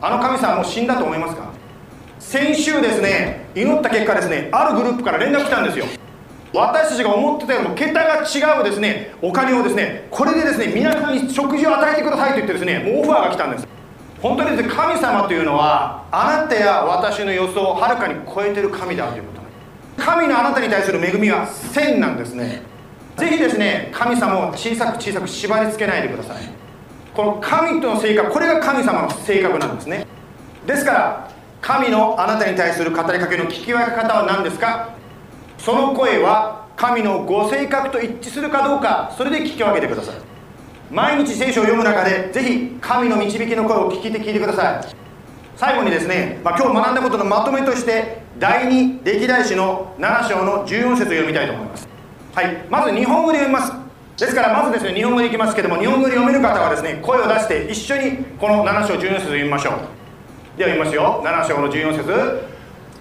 [0.00, 1.50] あの神様もう死んだと思いますか？
[2.20, 5.86] 先週ですね祈った結果ですねあるグループから連絡来たんですよ。
[6.54, 13.66] 私たちが思ってたよりも桁が違うですねお金をですねこれでですね皆さんに食事を与えてくださいと言ってですねもうオファーが来たんです。
[14.22, 19.39] 本当にですね神様というのはあなたや私の予想をはるかに超えてる神だということ。
[20.00, 22.62] 神のあなたに対する恵みは線なんですね。
[23.16, 26.42] ぜひですね神様を小さく小さく縛り付けないでください。
[27.14, 30.06] この神との性格これが神様の性格なんですね。
[30.66, 31.30] ですから
[31.60, 34.94] 神のあなたに対する語りかけの聞き分け方は何ですか？
[35.58, 40.14] その声は神のご性格と一致するかどうかそれで聞き分けてください。
[40.90, 45.09] 毎日聖書を読む中でぜひ神の導きの声を聞いて聞いてください。
[45.60, 51.86] 最後にですね、まあ、今日学んだことのまとめとして第二歴代史の7章の14節を読みたいと思います。
[52.34, 52.64] はい。
[52.70, 53.72] まず日本語で読みます。
[54.16, 59.74] ですからまずですね日本語でいきますけども日本語で読める方はですね声を出して一緒にこの7章14節を読みましょう。
[60.56, 61.22] では読みますよ。
[61.22, 62.40] 7章の14節。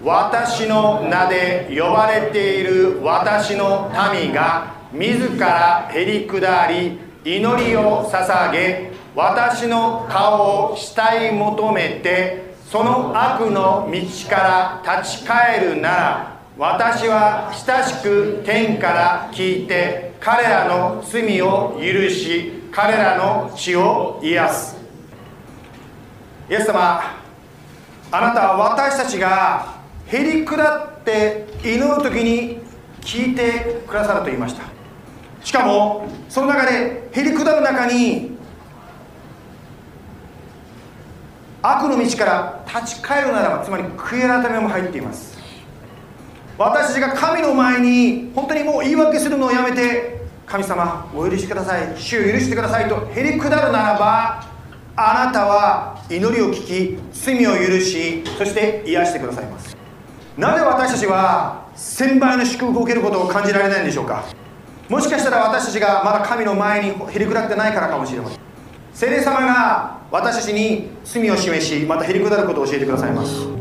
[0.04, 24.78] 私の名で呼ばれている私の民が自らへり下り祈りを捧げ私の顔を慕い求めてその悪の道から立ち返るなら私は親しく天から聞いて彼らの罪を許し彼らの血を癒す。
[26.48, 27.02] イエス様
[28.12, 32.60] あなたは私たちがへり下って祈る時に
[33.02, 34.62] 聞いてくださると言いました。
[35.44, 38.29] しかもその中でへり下る中に
[41.62, 45.38] 悪の道から立ち返るならばつまり悔い改めも入っています。
[46.58, 51.96] 私たちが神の前に本当にもう言い訳するのをやめて神様お許しください。
[51.98, 54.44] 主を許してくださいとへり下るならば
[54.96, 59.78] あなたは祈りを聞き罪を許しそして癒してくださいます。
[60.38, 64.24] なぜ私たちは1000倍の祝福を受けることを感じられないんでしょうか。
[64.88, 68.40] もしかしたら私たちがまだ神の前にへり下ってないからかもしれません。
[68.94, 73.60] 聖霊様が私たちに罪を示しまたへり下ることを教えてくださいます。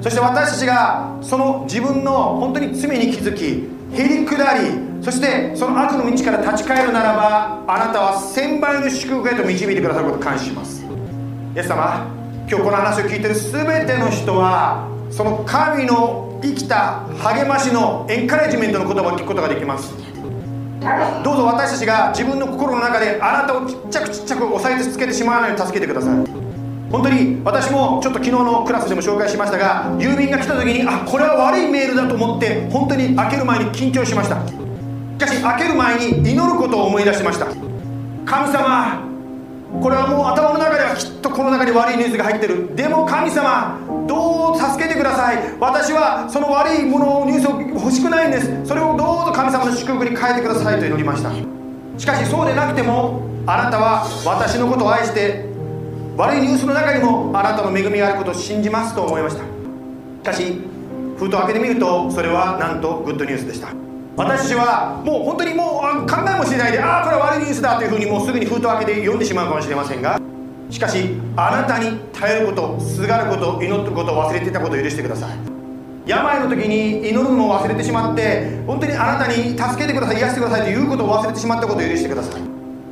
[0.00, 4.70] そして私たちがその自分の本当に罪に気づきへり下り
[5.02, 10.84] そしてその悪の道から立ち返るならばあなたは千倍の祝福へと導いてくださることを感謝します。
[11.56, 12.06] イエス様
[12.48, 19.92] 今日この話を聞いてる全ての人はその神の生きた励ましのエンカレッジメントの言葉を聞くことができます。
[21.24, 26.14] どうぞ私たちが自分の心の中であなたをちっちゃくちっちゃく押さえつけてしまわないように助けてください。
[26.90, 34.46] 本当に私もちょっと昨日のクラスでも紹介しましたが郵便が来た時にあこれは悪いメールだと思って本当に開ける前に緊張しました。
[34.46, 34.54] し
[35.18, 37.46] かし開ける前に祈ることを思い出しました。
[38.24, 39.07] 神様
[39.82, 42.74] これはもう頭の中ではきっとこの中に悪いニュースが入ってる。
[42.74, 45.38] でも神様どうぞ助けてください。
[45.60, 48.50] 私はその悪いものをニュースを欲しくないんです。
[48.64, 51.30] それをどうぞ神様の祝福に変えてくださいと祈りました。
[51.98, 55.44] しかしそうでなくてもあなたは私のことを愛して
[56.16, 59.42] 悪いニュースの中にもあなたの恵みがあることを信じますと思いました。
[59.42, 59.46] し
[60.24, 60.60] かし
[61.18, 63.68] 封筒を開けてみるとそれはなんとグッドニュースでした。
[64.18, 70.20] 私はもう本当にもう考えもしないでああこれは悪いニュースだというふうにもうすぐに封筒を開けて読んでしまうかもしれませんが。
[70.70, 75.30] しかしあなたに頼ることすがること祈ってることを忘れていたことを許してください。
[76.04, 82.42] 病の時に祈るのを忘れてしまって本当にあなたに助けてください癒してくださいということを忘れてしまったことを許してください。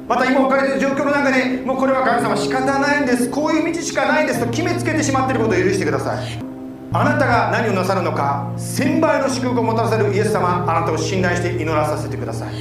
[0.07, 3.29] また今置かれている状況の中でもうこれは神様仕方ないんです。
[3.29, 6.56] こういう道しかないんですと決めつけてしまっていることを許してください。
[6.99, 12.55] あなたが何をなさるのか1000倍の祝福をもたらせるイエス様あなたを信頼して祈らさせてください。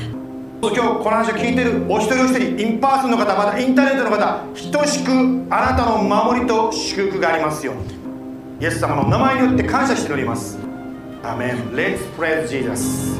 [0.62, 5.12] 今日この話を聞いているお一人お一人 in person の方またインターネットの方等しく
[5.50, 7.74] あなたの守りと祝福がありますよう。
[8.60, 10.58] イエス様の名前によって感謝しております。
[11.24, 11.72] アメン。
[11.72, 13.20] Let's praise Jesus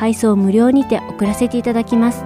[0.00, 2.24] 配送無料にて送らせていただきます。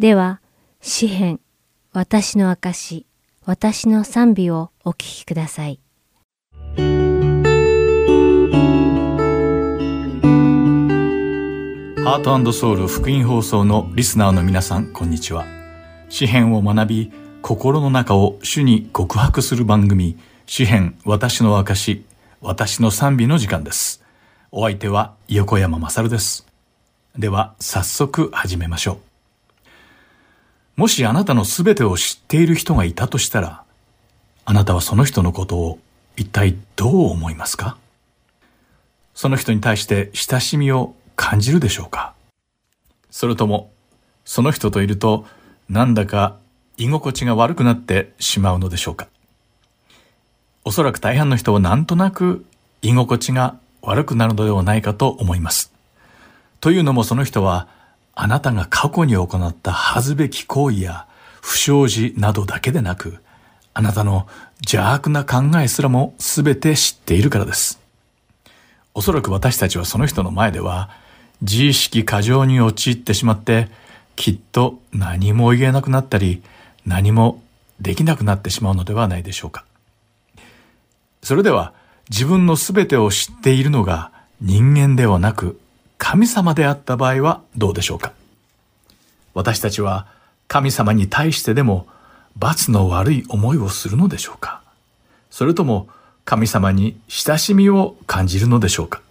[0.00, 0.40] では
[0.80, 1.40] 詩編
[1.92, 3.07] 私の証
[3.48, 5.80] 私の賛美をお聴きください
[6.76, 15.46] ハートソウル福音放送のリスナーの皆さん、こんにちは。
[16.10, 22.04] 詩編を学び、心の中を主に告白する番組、詩編私の証、
[22.42, 24.04] 私の賛美の時間です。
[24.52, 26.46] お相手は横山まさるです。
[27.16, 29.07] では、早速始めましょう。
[30.78, 33.64] もしあなたのすべてを知っている人がいたとしたら、
[34.44, 35.80] あなたはその人のことを
[36.16, 37.76] 一体どう思いますか？
[39.12, 42.14] その人に対して親しみを感じるでしょうか？
[43.10, 43.72] それとも、
[44.24, 45.26] その人といると、
[45.68, 46.36] なんだか
[46.76, 49.08] 居心地が悪くなってしまうのでしょうか？
[50.64, 52.46] おそらく大半の人はなんとなく
[52.82, 55.72] 居心地が悪くなるのではないかと思います。
[56.60, 57.66] というのもその人は、
[58.20, 61.06] あなたが過去に行った恥ずべき行為や
[61.40, 63.18] 不祥事などだけでなく、
[63.74, 64.26] あなたの
[64.62, 67.78] 邪悪な考えすらも全て知っているからです。
[68.92, 70.90] おそらく私たちはその人の前では、
[71.42, 73.68] 自意識過剰に陥ってしまって、
[74.16, 76.42] きっと何も言えなくなったり、
[76.84, 77.40] 何も
[77.80, 79.64] できなくなってしまうのではないでしょうか。
[81.22, 81.72] それでは、
[82.10, 84.10] 自分の全てを知っているのが
[84.40, 85.60] 人間ではなく、
[85.98, 88.12] 神様であった場合はどうでしょうか？
[89.34, 90.06] 私たちは
[90.46, 91.86] 神様に対してでも
[92.36, 94.62] 罰の悪い思いをするのでしょうか？
[95.30, 95.88] それとも
[96.24, 99.02] 神様に親しみを感じるのでしょうか？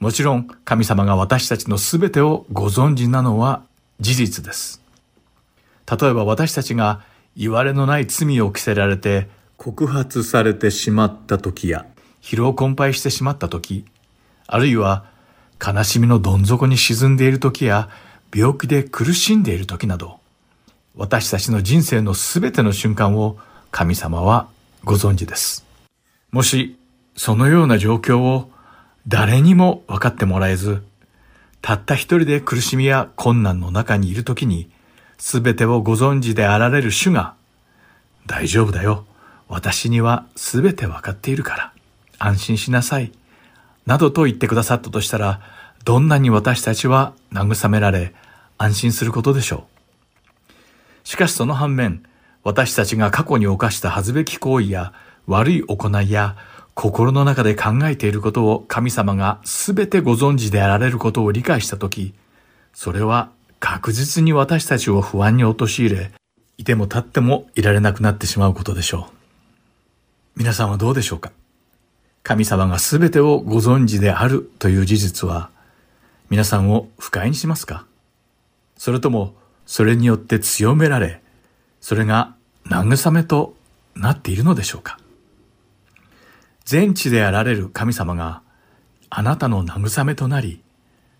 [0.00, 3.62] もちろん神様が私たちの全てをご存知なのは
[4.00, 4.82] 事実です。
[5.90, 7.02] 例えば私たちが
[7.36, 11.86] 言われのない罪を着せられて告発されてしまった時や
[12.20, 13.86] 疲労困憊してしまった時、
[14.46, 15.06] あるいは
[15.64, 17.88] 悲しみのどん底に沈んでいる時や
[18.34, 20.20] 病気で苦しんでいる時など、
[20.96, 23.38] 私たちの人生の全ての瞬間を
[23.70, 24.48] 神様は
[24.84, 25.64] ご存知です。
[26.30, 26.78] もし
[27.16, 28.50] そのような状況を
[29.08, 30.82] 誰にも分かってもらえず、
[31.62, 34.68] たった一人で苦しみや困難の中にいるときに、
[35.18, 37.34] すべてをご存知であられる主が、
[38.26, 39.06] 大丈夫だよ。
[39.48, 41.72] 私にはすべて分かっているから、
[42.18, 43.12] 安心しなさい。
[43.86, 45.40] などと言ってくださったとしたら、
[45.84, 48.14] どんなに私たちは慰められ、
[48.58, 49.66] 安心することでしょ
[50.48, 51.08] う。
[51.08, 52.02] しかしその反面、
[52.42, 54.92] 私たちが過去に犯した恥ずべき行為や
[55.26, 56.36] 悪い行いや
[56.74, 62.14] 心の中で考えていることを神様が全てご存知であられることを理解したとき、
[62.72, 63.30] それは
[63.60, 66.12] 確実に私たちを不安に陥れ、
[66.58, 70.38] いても立ってもいられなくなってしまうことでしょう。
[70.38, 71.32] 皆さんはどうでしょうか？
[72.26, 75.48] 神様が全てをご存知であるという事実は、
[76.28, 77.86] 皆さんを不快にしますか？
[78.76, 81.22] それとも、それによって強められ、
[81.80, 82.34] それが
[82.66, 83.54] 慰めと
[83.94, 84.98] なっているのでしょうか？
[86.64, 88.42] 全知であられる神様が
[89.08, 90.60] あなたの慰めとなり、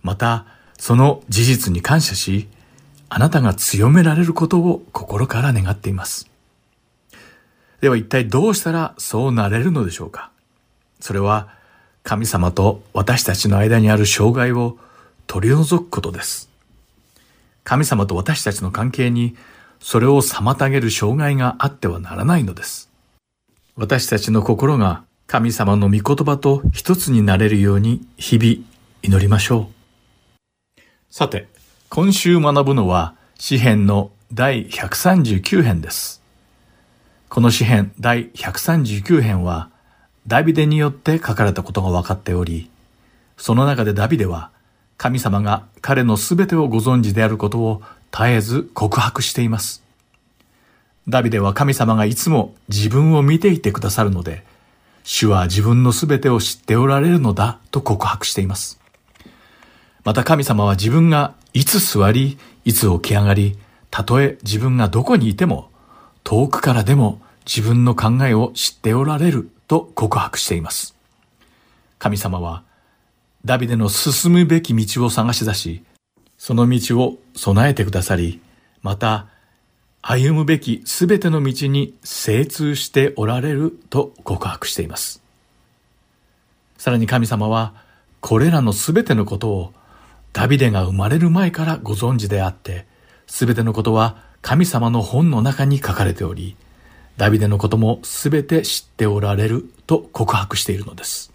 [0.02, 0.44] また
[0.76, 2.48] その事実に感謝し、
[3.08, 6.28] あなたが強められることを心から願っています。
[7.80, 10.32] では一体どうしたらそうなれるのでしょうか？
[11.00, 11.48] それは
[12.02, 14.78] 神様と私たちの間にある障害を
[15.26, 16.48] 取り除くことです。
[17.64, 19.36] 神様と私たちの関係に
[19.80, 22.90] それを妨げる障害があってはならないのです。
[23.76, 28.64] 私たちの心が神様の御言葉と一つになれるように日々
[29.02, 29.68] 祈りましょ
[30.78, 30.80] う。
[31.10, 31.48] さて、
[31.88, 36.22] 今週学ぶのは詩編の第139編です。
[37.28, 39.70] この詩編第139編は
[40.26, 42.68] ダビデによって書かれたことが分かっており、
[43.36, 44.50] その中でダビデは
[44.96, 49.84] 神様が彼のすべてをご存知であることを絶えず告白しています。
[51.08, 54.42] ダビデは神様がいつも自分を見ていてくださるので、
[55.04, 58.80] 主は自分のすべてを知っておられるのだと告白しています。
[60.02, 63.56] また神様は自分がいつ座り、いつ起き上がり、
[63.90, 65.70] たとえ自分がどこにいても、
[66.24, 70.96] 遠くからでも自分の考えを知っておられると告白しています。
[71.98, 72.62] 神様は、
[73.44, 75.84] ダビデの進むべき道を探し出し、
[76.38, 78.40] その道を備えてくださり、
[78.82, 79.26] また、
[80.02, 85.20] 歩むべきすべての道に精通しておられると告白しています。
[86.78, 87.74] さらに神様は、
[88.20, 89.72] これらのすべてのことを
[90.32, 92.86] ダビデが生まれる前からご存知であって、
[93.26, 96.56] すべてのことは神様の本の中に書かれており、
[97.16, 101.32] ダビデのこともすべて知っておられると告白しているのです。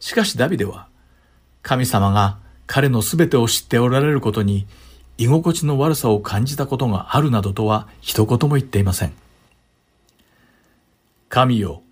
[0.00, 0.88] しかしダビデは、
[1.62, 4.66] 神様が彼のすべてを知っておられることに
[5.16, 9.12] 居心地の悪さを感じたことがあるなどとは一言も言っていません。
[11.28, 11.82] 神よ、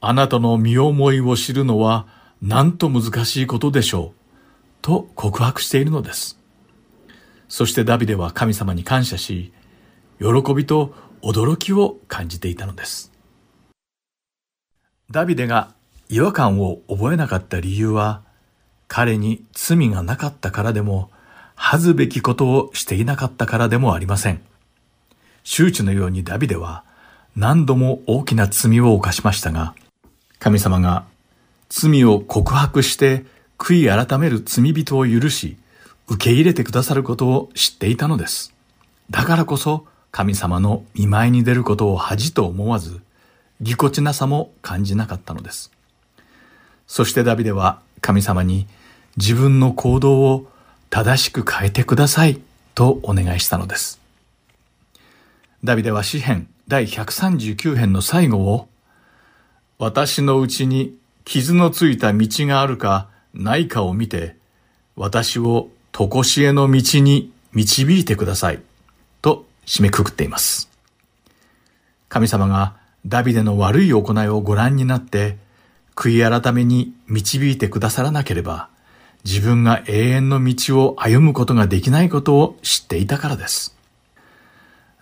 [0.00, 2.06] あなたの身思いを知るのは
[2.40, 4.22] なんと難しいことでしょう。
[4.82, 6.38] と告白しているのです。
[7.48, 9.52] そしてダビデは神様に感謝し、
[10.18, 13.12] 喜びと驚きを感じていたのです。
[15.10, 15.72] ダビデが
[16.08, 18.22] 違和感を覚えなかった理由は、
[18.88, 21.10] 彼に罪がなかったからでも、
[21.54, 24.40] 恥ずべきことをしていなかったからでもありません。
[25.44, 26.84] 周知のようにダビデは
[27.36, 29.74] 何度も大きな罪を犯しましたが、
[30.38, 31.04] 神様が
[31.68, 33.24] 罪を告白して
[33.58, 35.56] 悔い改める罪人を許し、
[36.08, 38.52] 受け入れてくださることを知っていたのです。
[39.10, 43.00] だからこそ神様の見舞いに出ることを恥と思わず、
[43.62, 45.72] ぎこちなさも感じなかったのです。
[46.86, 48.66] そしてダビデは神様に
[49.16, 50.46] 自分の行動を
[50.90, 52.38] 正しく変えてください
[52.74, 54.02] とお願いしたのです。
[55.64, 58.68] ダビデは詩編第139編の最後を、
[59.78, 60.94] 私のうちに
[61.24, 64.36] 傷のついた道があるかないかを見て、
[64.94, 68.62] 私を常しえの道に導いてください
[69.66, 70.68] 締めくくっています。
[72.08, 75.38] 神様がダビデの悪い行いをご覧になって、
[75.94, 78.68] 悔い改めに導いてくださらなければ、
[79.24, 83.76] 自分が永遠の道を歩むことができないことを知っていたからです。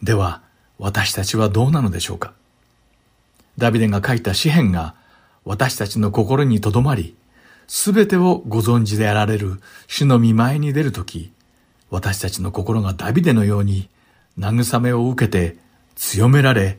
[0.02, 0.42] では、
[0.78, 2.32] 私たちはどうなのでしょうか？
[3.58, 4.94] ダビデが書いた詩篇が
[5.44, 7.14] 私たちの心に留まり、
[7.66, 11.32] すべてをご存知であられる主の見舞いに出るとき、
[11.90, 13.88] 私たちの心がダビデのように
[14.40, 15.56] 慰めを受けて
[15.94, 16.78] 強められ、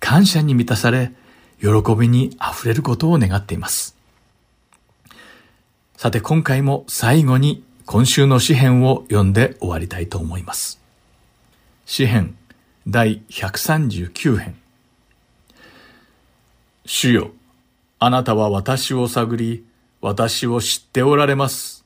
[0.00, 1.12] 感謝に満たされ、
[1.60, 3.96] 喜びに溢れることを願っています。
[5.96, 10.80] さて今回も最後に今週の詩篇を読んで終わりたいと思います。
[11.86, 12.34] 詩篇
[12.88, 14.56] 第139編。
[16.86, 17.30] 主よ、
[17.98, 19.64] あなたは私を探り、
[20.00, 21.84] 私を知っておられます。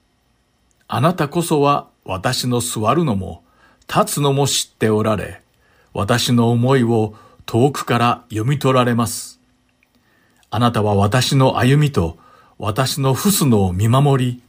[0.88, 3.44] あなたこそは私の座るのも、
[3.88, 5.40] 立つのも知っておられ、
[5.94, 7.14] 私の思いを
[7.46, 9.40] 遠くから読み取られます。
[10.50, 12.18] あなたは私の歩みと
[12.58, 14.42] 私の不すのを見守り、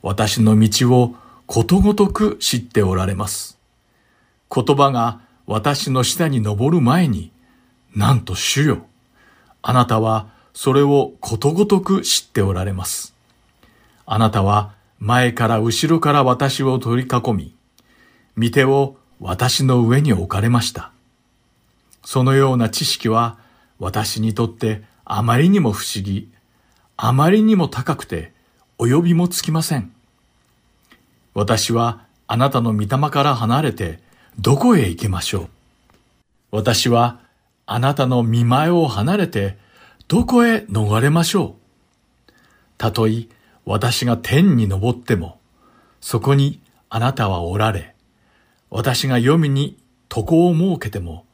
[0.00, 1.14] 私の道を
[1.46, 3.58] ことごとく知っておられます。
[4.54, 7.30] 言葉が私の下に登る前に、
[7.94, 8.86] なんと主よ、
[9.60, 13.14] あなたはそれをことごとく知っておられます。
[14.06, 17.54] あなたは前から後ろから私を取り囲み、
[18.38, 20.92] 見手を私の上に置かれました。
[22.04, 23.36] そのような知識は
[23.80, 26.30] 私にとってあまりにも不思議、
[26.96, 28.32] あまりにも高くて
[28.78, 29.92] 及びもつきません。
[31.34, 33.98] 私はあなたの御霊から離れて
[34.38, 35.48] どこへ行けましょう？
[36.52, 37.18] 私は
[37.66, 39.58] あなたの見前を離れて
[40.06, 41.56] どこへ逃れましょ
[42.28, 42.32] う？
[42.78, 43.26] たとえ
[43.64, 45.40] 私が天に登っても、
[46.00, 47.96] そこにあなたはおられ、
[48.70, 49.78] 私が読みに
[50.14, 51.24] 床を設けても、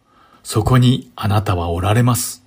[0.42, 2.44] そこにあなたはおられます。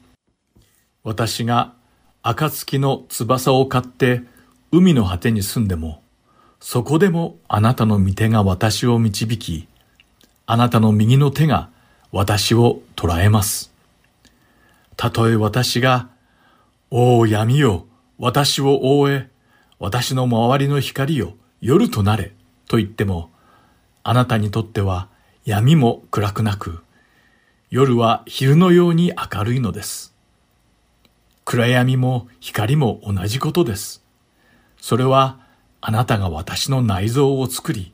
[1.04, 1.74] 私が
[2.22, 4.24] 暁の翼を買って
[4.72, 6.02] 海の果てに住んでも、
[6.60, 9.68] そこでもあなたの御手が私を導き、
[10.46, 11.70] あなたの右の手が
[12.12, 13.74] 私を捉えます。
[14.96, 16.10] たとえ私が、
[16.90, 17.86] おお闇よ、
[18.18, 19.30] 私を覆え、
[19.80, 22.34] 私の周りの光よ、夜となれ、
[22.68, 23.30] と言っても、
[24.10, 25.10] あなたにとっては
[25.44, 26.80] 闇も暗くなく、
[27.70, 30.16] 夜は昼のように明るいのです。
[31.44, 34.02] 暗闇も光も同じことです。
[34.80, 35.42] それは
[35.82, 37.92] あなたが私の内臓を作り、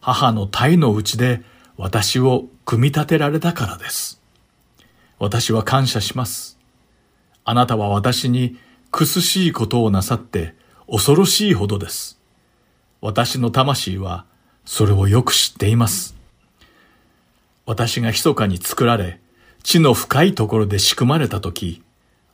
[0.00, 1.42] 母の体の内で
[1.76, 4.22] 私を組み立てられたからです。
[5.18, 6.58] 私は感謝します。
[7.44, 8.56] あなたは私に
[8.90, 10.54] 苦しいことをなさって
[10.90, 12.18] 恐ろしいほどです。
[13.02, 14.24] 私の魂は
[14.64, 16.14] それをよく知っています。
[17.66, 19.20] 私が密かに作られ、
[19.62, 21.82] 地の深いところで仕組まれたとき、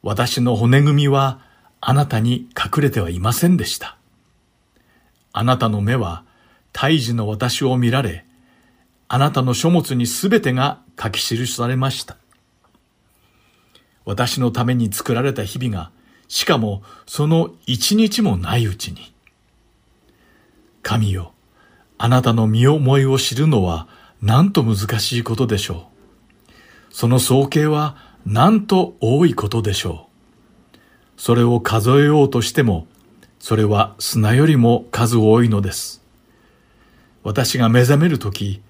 [0.03, 1.41] 私の骨組みは
[1.81, 3.97] あなたに隠れてはいませんでした。
[5.33, 6.25] あなたの目は
[6.73, 8.25] 胎児の私を見られ、
[9.09, 12.17] あなたの書物にすべてが書き記されました。
[14.05, 15.91] 私のために作られた日々が、
[16.29, 19.13] しかもその一日もないうちに。
[20.83, 21.33] 神よ、
[21.99, 23.89] あなたの身思いを知るのは
[24.23, 26.95] なんと難しいことでしょう。
[26.95, 30.07] その総計はなんと多いことでしょ
[30.75, 30.79] う。
[31.17, 32.87] それを数えようとしても、
[33.41, 36.03] それは砂よりも数多いのです。
[37.25, 38.63] 私が目覚めるとき、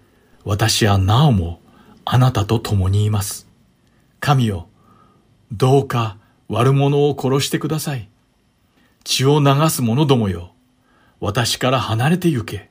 [0.45, 1.61] 私はなおも
[2.05, 3.47] あなたと共にいます。
[4.21, 4.69] 神よ、
[5.53, 6.17] どうか
[6.49, 8.09] 悪者を殺してください。
[9.05, 10.53] 血を流す者どもよ、
[11.21, 12.68] 私から離れて行け。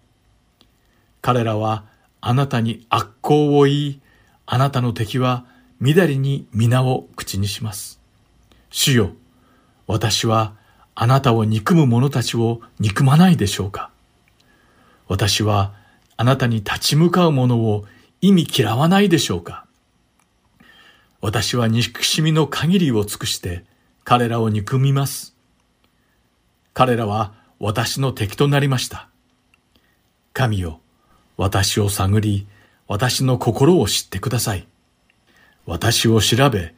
[1.27, 1.83] 彼らは
[2.21, 4.01] あなたに悪行を言い、
[4.45, 5.43] あなたの敵は
[5.81, 7.99] みだりに皆を口にします。
[8.69, 9.11] 主よ、
[9.87, 10.53] 私は
[10.95, 13.91] あなたを憎む者たちを憎まないでしょうか
[15.09, 15.73] 私は
[16.15, 17.83] あなたに立ち向かう者を
[18.21, 19.65] 意味嫌わないでしょうか
[21.19, 23.65] 私は憎しみの限りを尽くして
[24.05, 25.35] 彼らを憎みます。
[26.73, 29.09] 彼らは私の敵となりました。
[30.31, 30.79] 神よ、
[31.37, 32.47] 私を探り、
[32.87, 34.67] 私の心を知ってください。
[35.65, 36.73] 私を調べ、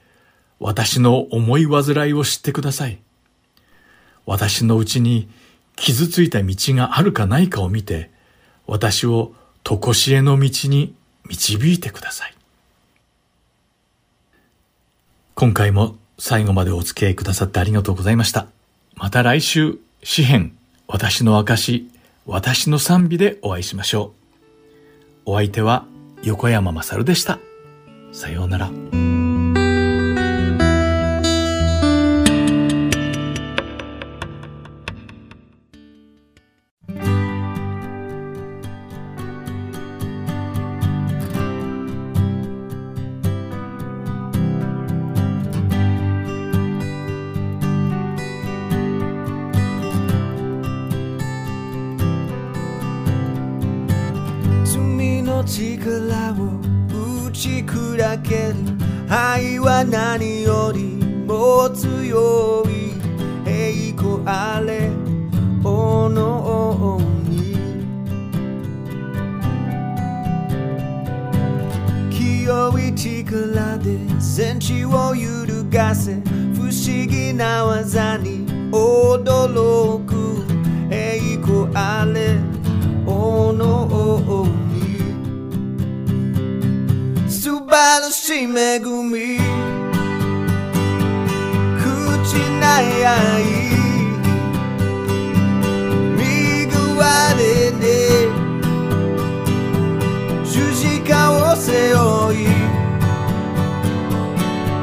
[0.60, 3.00] 私の思い煩いを知ってください。
[4.26, 5.30] 私のうちに
[5.76, 8.12] 傷ついた道があるかないかを見て、
[8.68, 9.34] 私を
[9.64, 10.94] 常しえの道に
[11.26, 12.36] 導いてください。
[15.36, 18.48] 今回も最後までお付き合いくださってありがとうございました。
[18.96, 20.58] また来週、詩編、
[20.88, 21.90] 私の証、
[22.26, 24.19] 私の賛美でお会いしましょう。
[25.30, 25.86] お相手は
[26.24, 27.38] 横山まさるでした。
[28.12, 29.09] さようなら。
[55.40, 56.60] の力を
[57.28, 58.56] 打ち砕ける。
[59.10, 62.94] 愛は何よりも強い。
[63.48, 64.90] 栄光あれ
[65.64, 67.56] おのに。
[72.12, 76.16] 清い力で戦地を揺るがせ
[76.54, 80.44] 不思議な技に驚く。
[80.92, 82.36] 栄光あれ
[83.08, 84.59] おのに
[87.70, 89.38] 素晴らしい恵み。
[91.78, 92.84] 口ない。
[93.06, 93.46] 愛
[96.18, 97.06] 身ぐわ
[97.38, 97.86] れで
[100.44, 102.48] 十字架を背負い。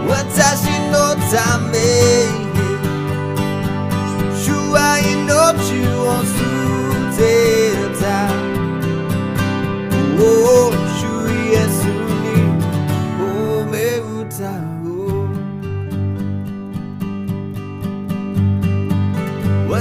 [0.08, 0.94] 私の
[1.28, 1.74] ため。
[4.32, 6.38] 主は命を捨
[7.18, 7.20] て
[8.00, 8.45] た。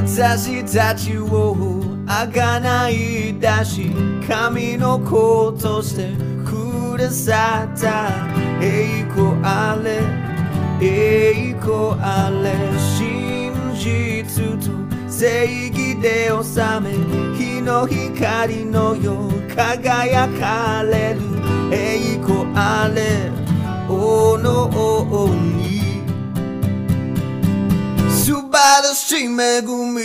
[0.08, 3.89] 私たちをあがない出し
[4.28, 6.14] 神の子として
[6.45, 8.10] くださった
[8.62, 10.03] 栄光あれ
[10.80, 14.72] 栄光あれ真実と
[15.12, 16.93] 正義で治め
[17.36, 21.22] 日の光のよう輝かれる。
[21.74, 23.32] 栄光あれ
[23.89, 25.64] おのおに
[28.58, 30.01] 晴らしい恵み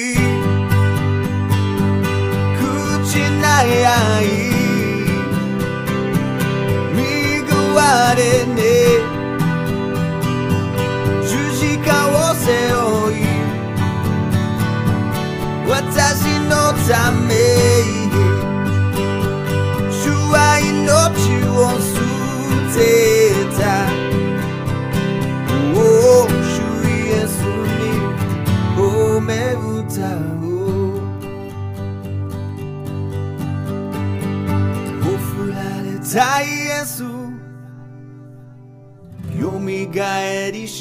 [2.59, 4.27] 口ない愛。
[6.93, 6.99] 身
[7.47, 7.81] ぐわ
[8.17, 8.59] れね。
[11.23, 13.23] 十字架を背負い。
[15.69, 15.73] 私
[16.49, 16.51] の
[16.89, 17.40] ため。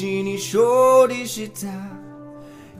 [0.00, 1.66] 死に勝利した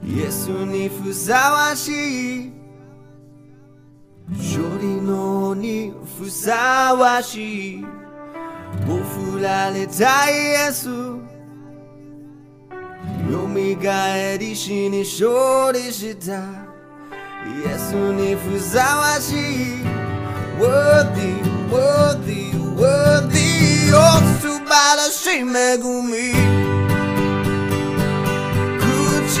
[0.03, 2.51] イエスにふさわしい
[4.29, 7.87] 勝利のにふさわしいも
[8.97, 9.01] う
[9.35, 10.33] 振られたイ
[10.69, 11.19] エスよ
[13.47, 16.41] みがえり死に勝利した
[17.45, 19.35] イエスにふさわしい
[20.59, 21.41] Worthy,
[21.71, 23.61] worthy, worthy
[23.93, 23.95] お
[24.39, 25.43] 素晴らしい恵
[25.77, 26.60] み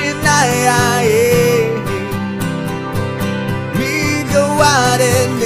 [0.01, 1.69] 口ないあえ
[3.75, 3.79] 身
[4.33, 5.03] 代われ
[5.37, 5.41] ね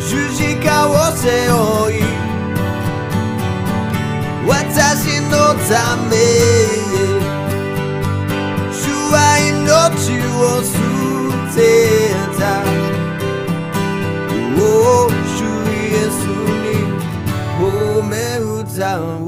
[0.00, 2.00] 十字架を背負い
[4.46, 5.32] 私の
[5.68, 6.12] ため
[8.72, 8.76] 主
[9.10, 9.56] は命
[10.38, 10.68] を捨
[11.54, 11.58] て
[12.38, 12.40] た
[14.56, 14.62] お
[15.06, 15.38] お主
[15.68, 16.66] イエスに
[17.58, 17.62] 褒
[18.06, 19.27] め歌おう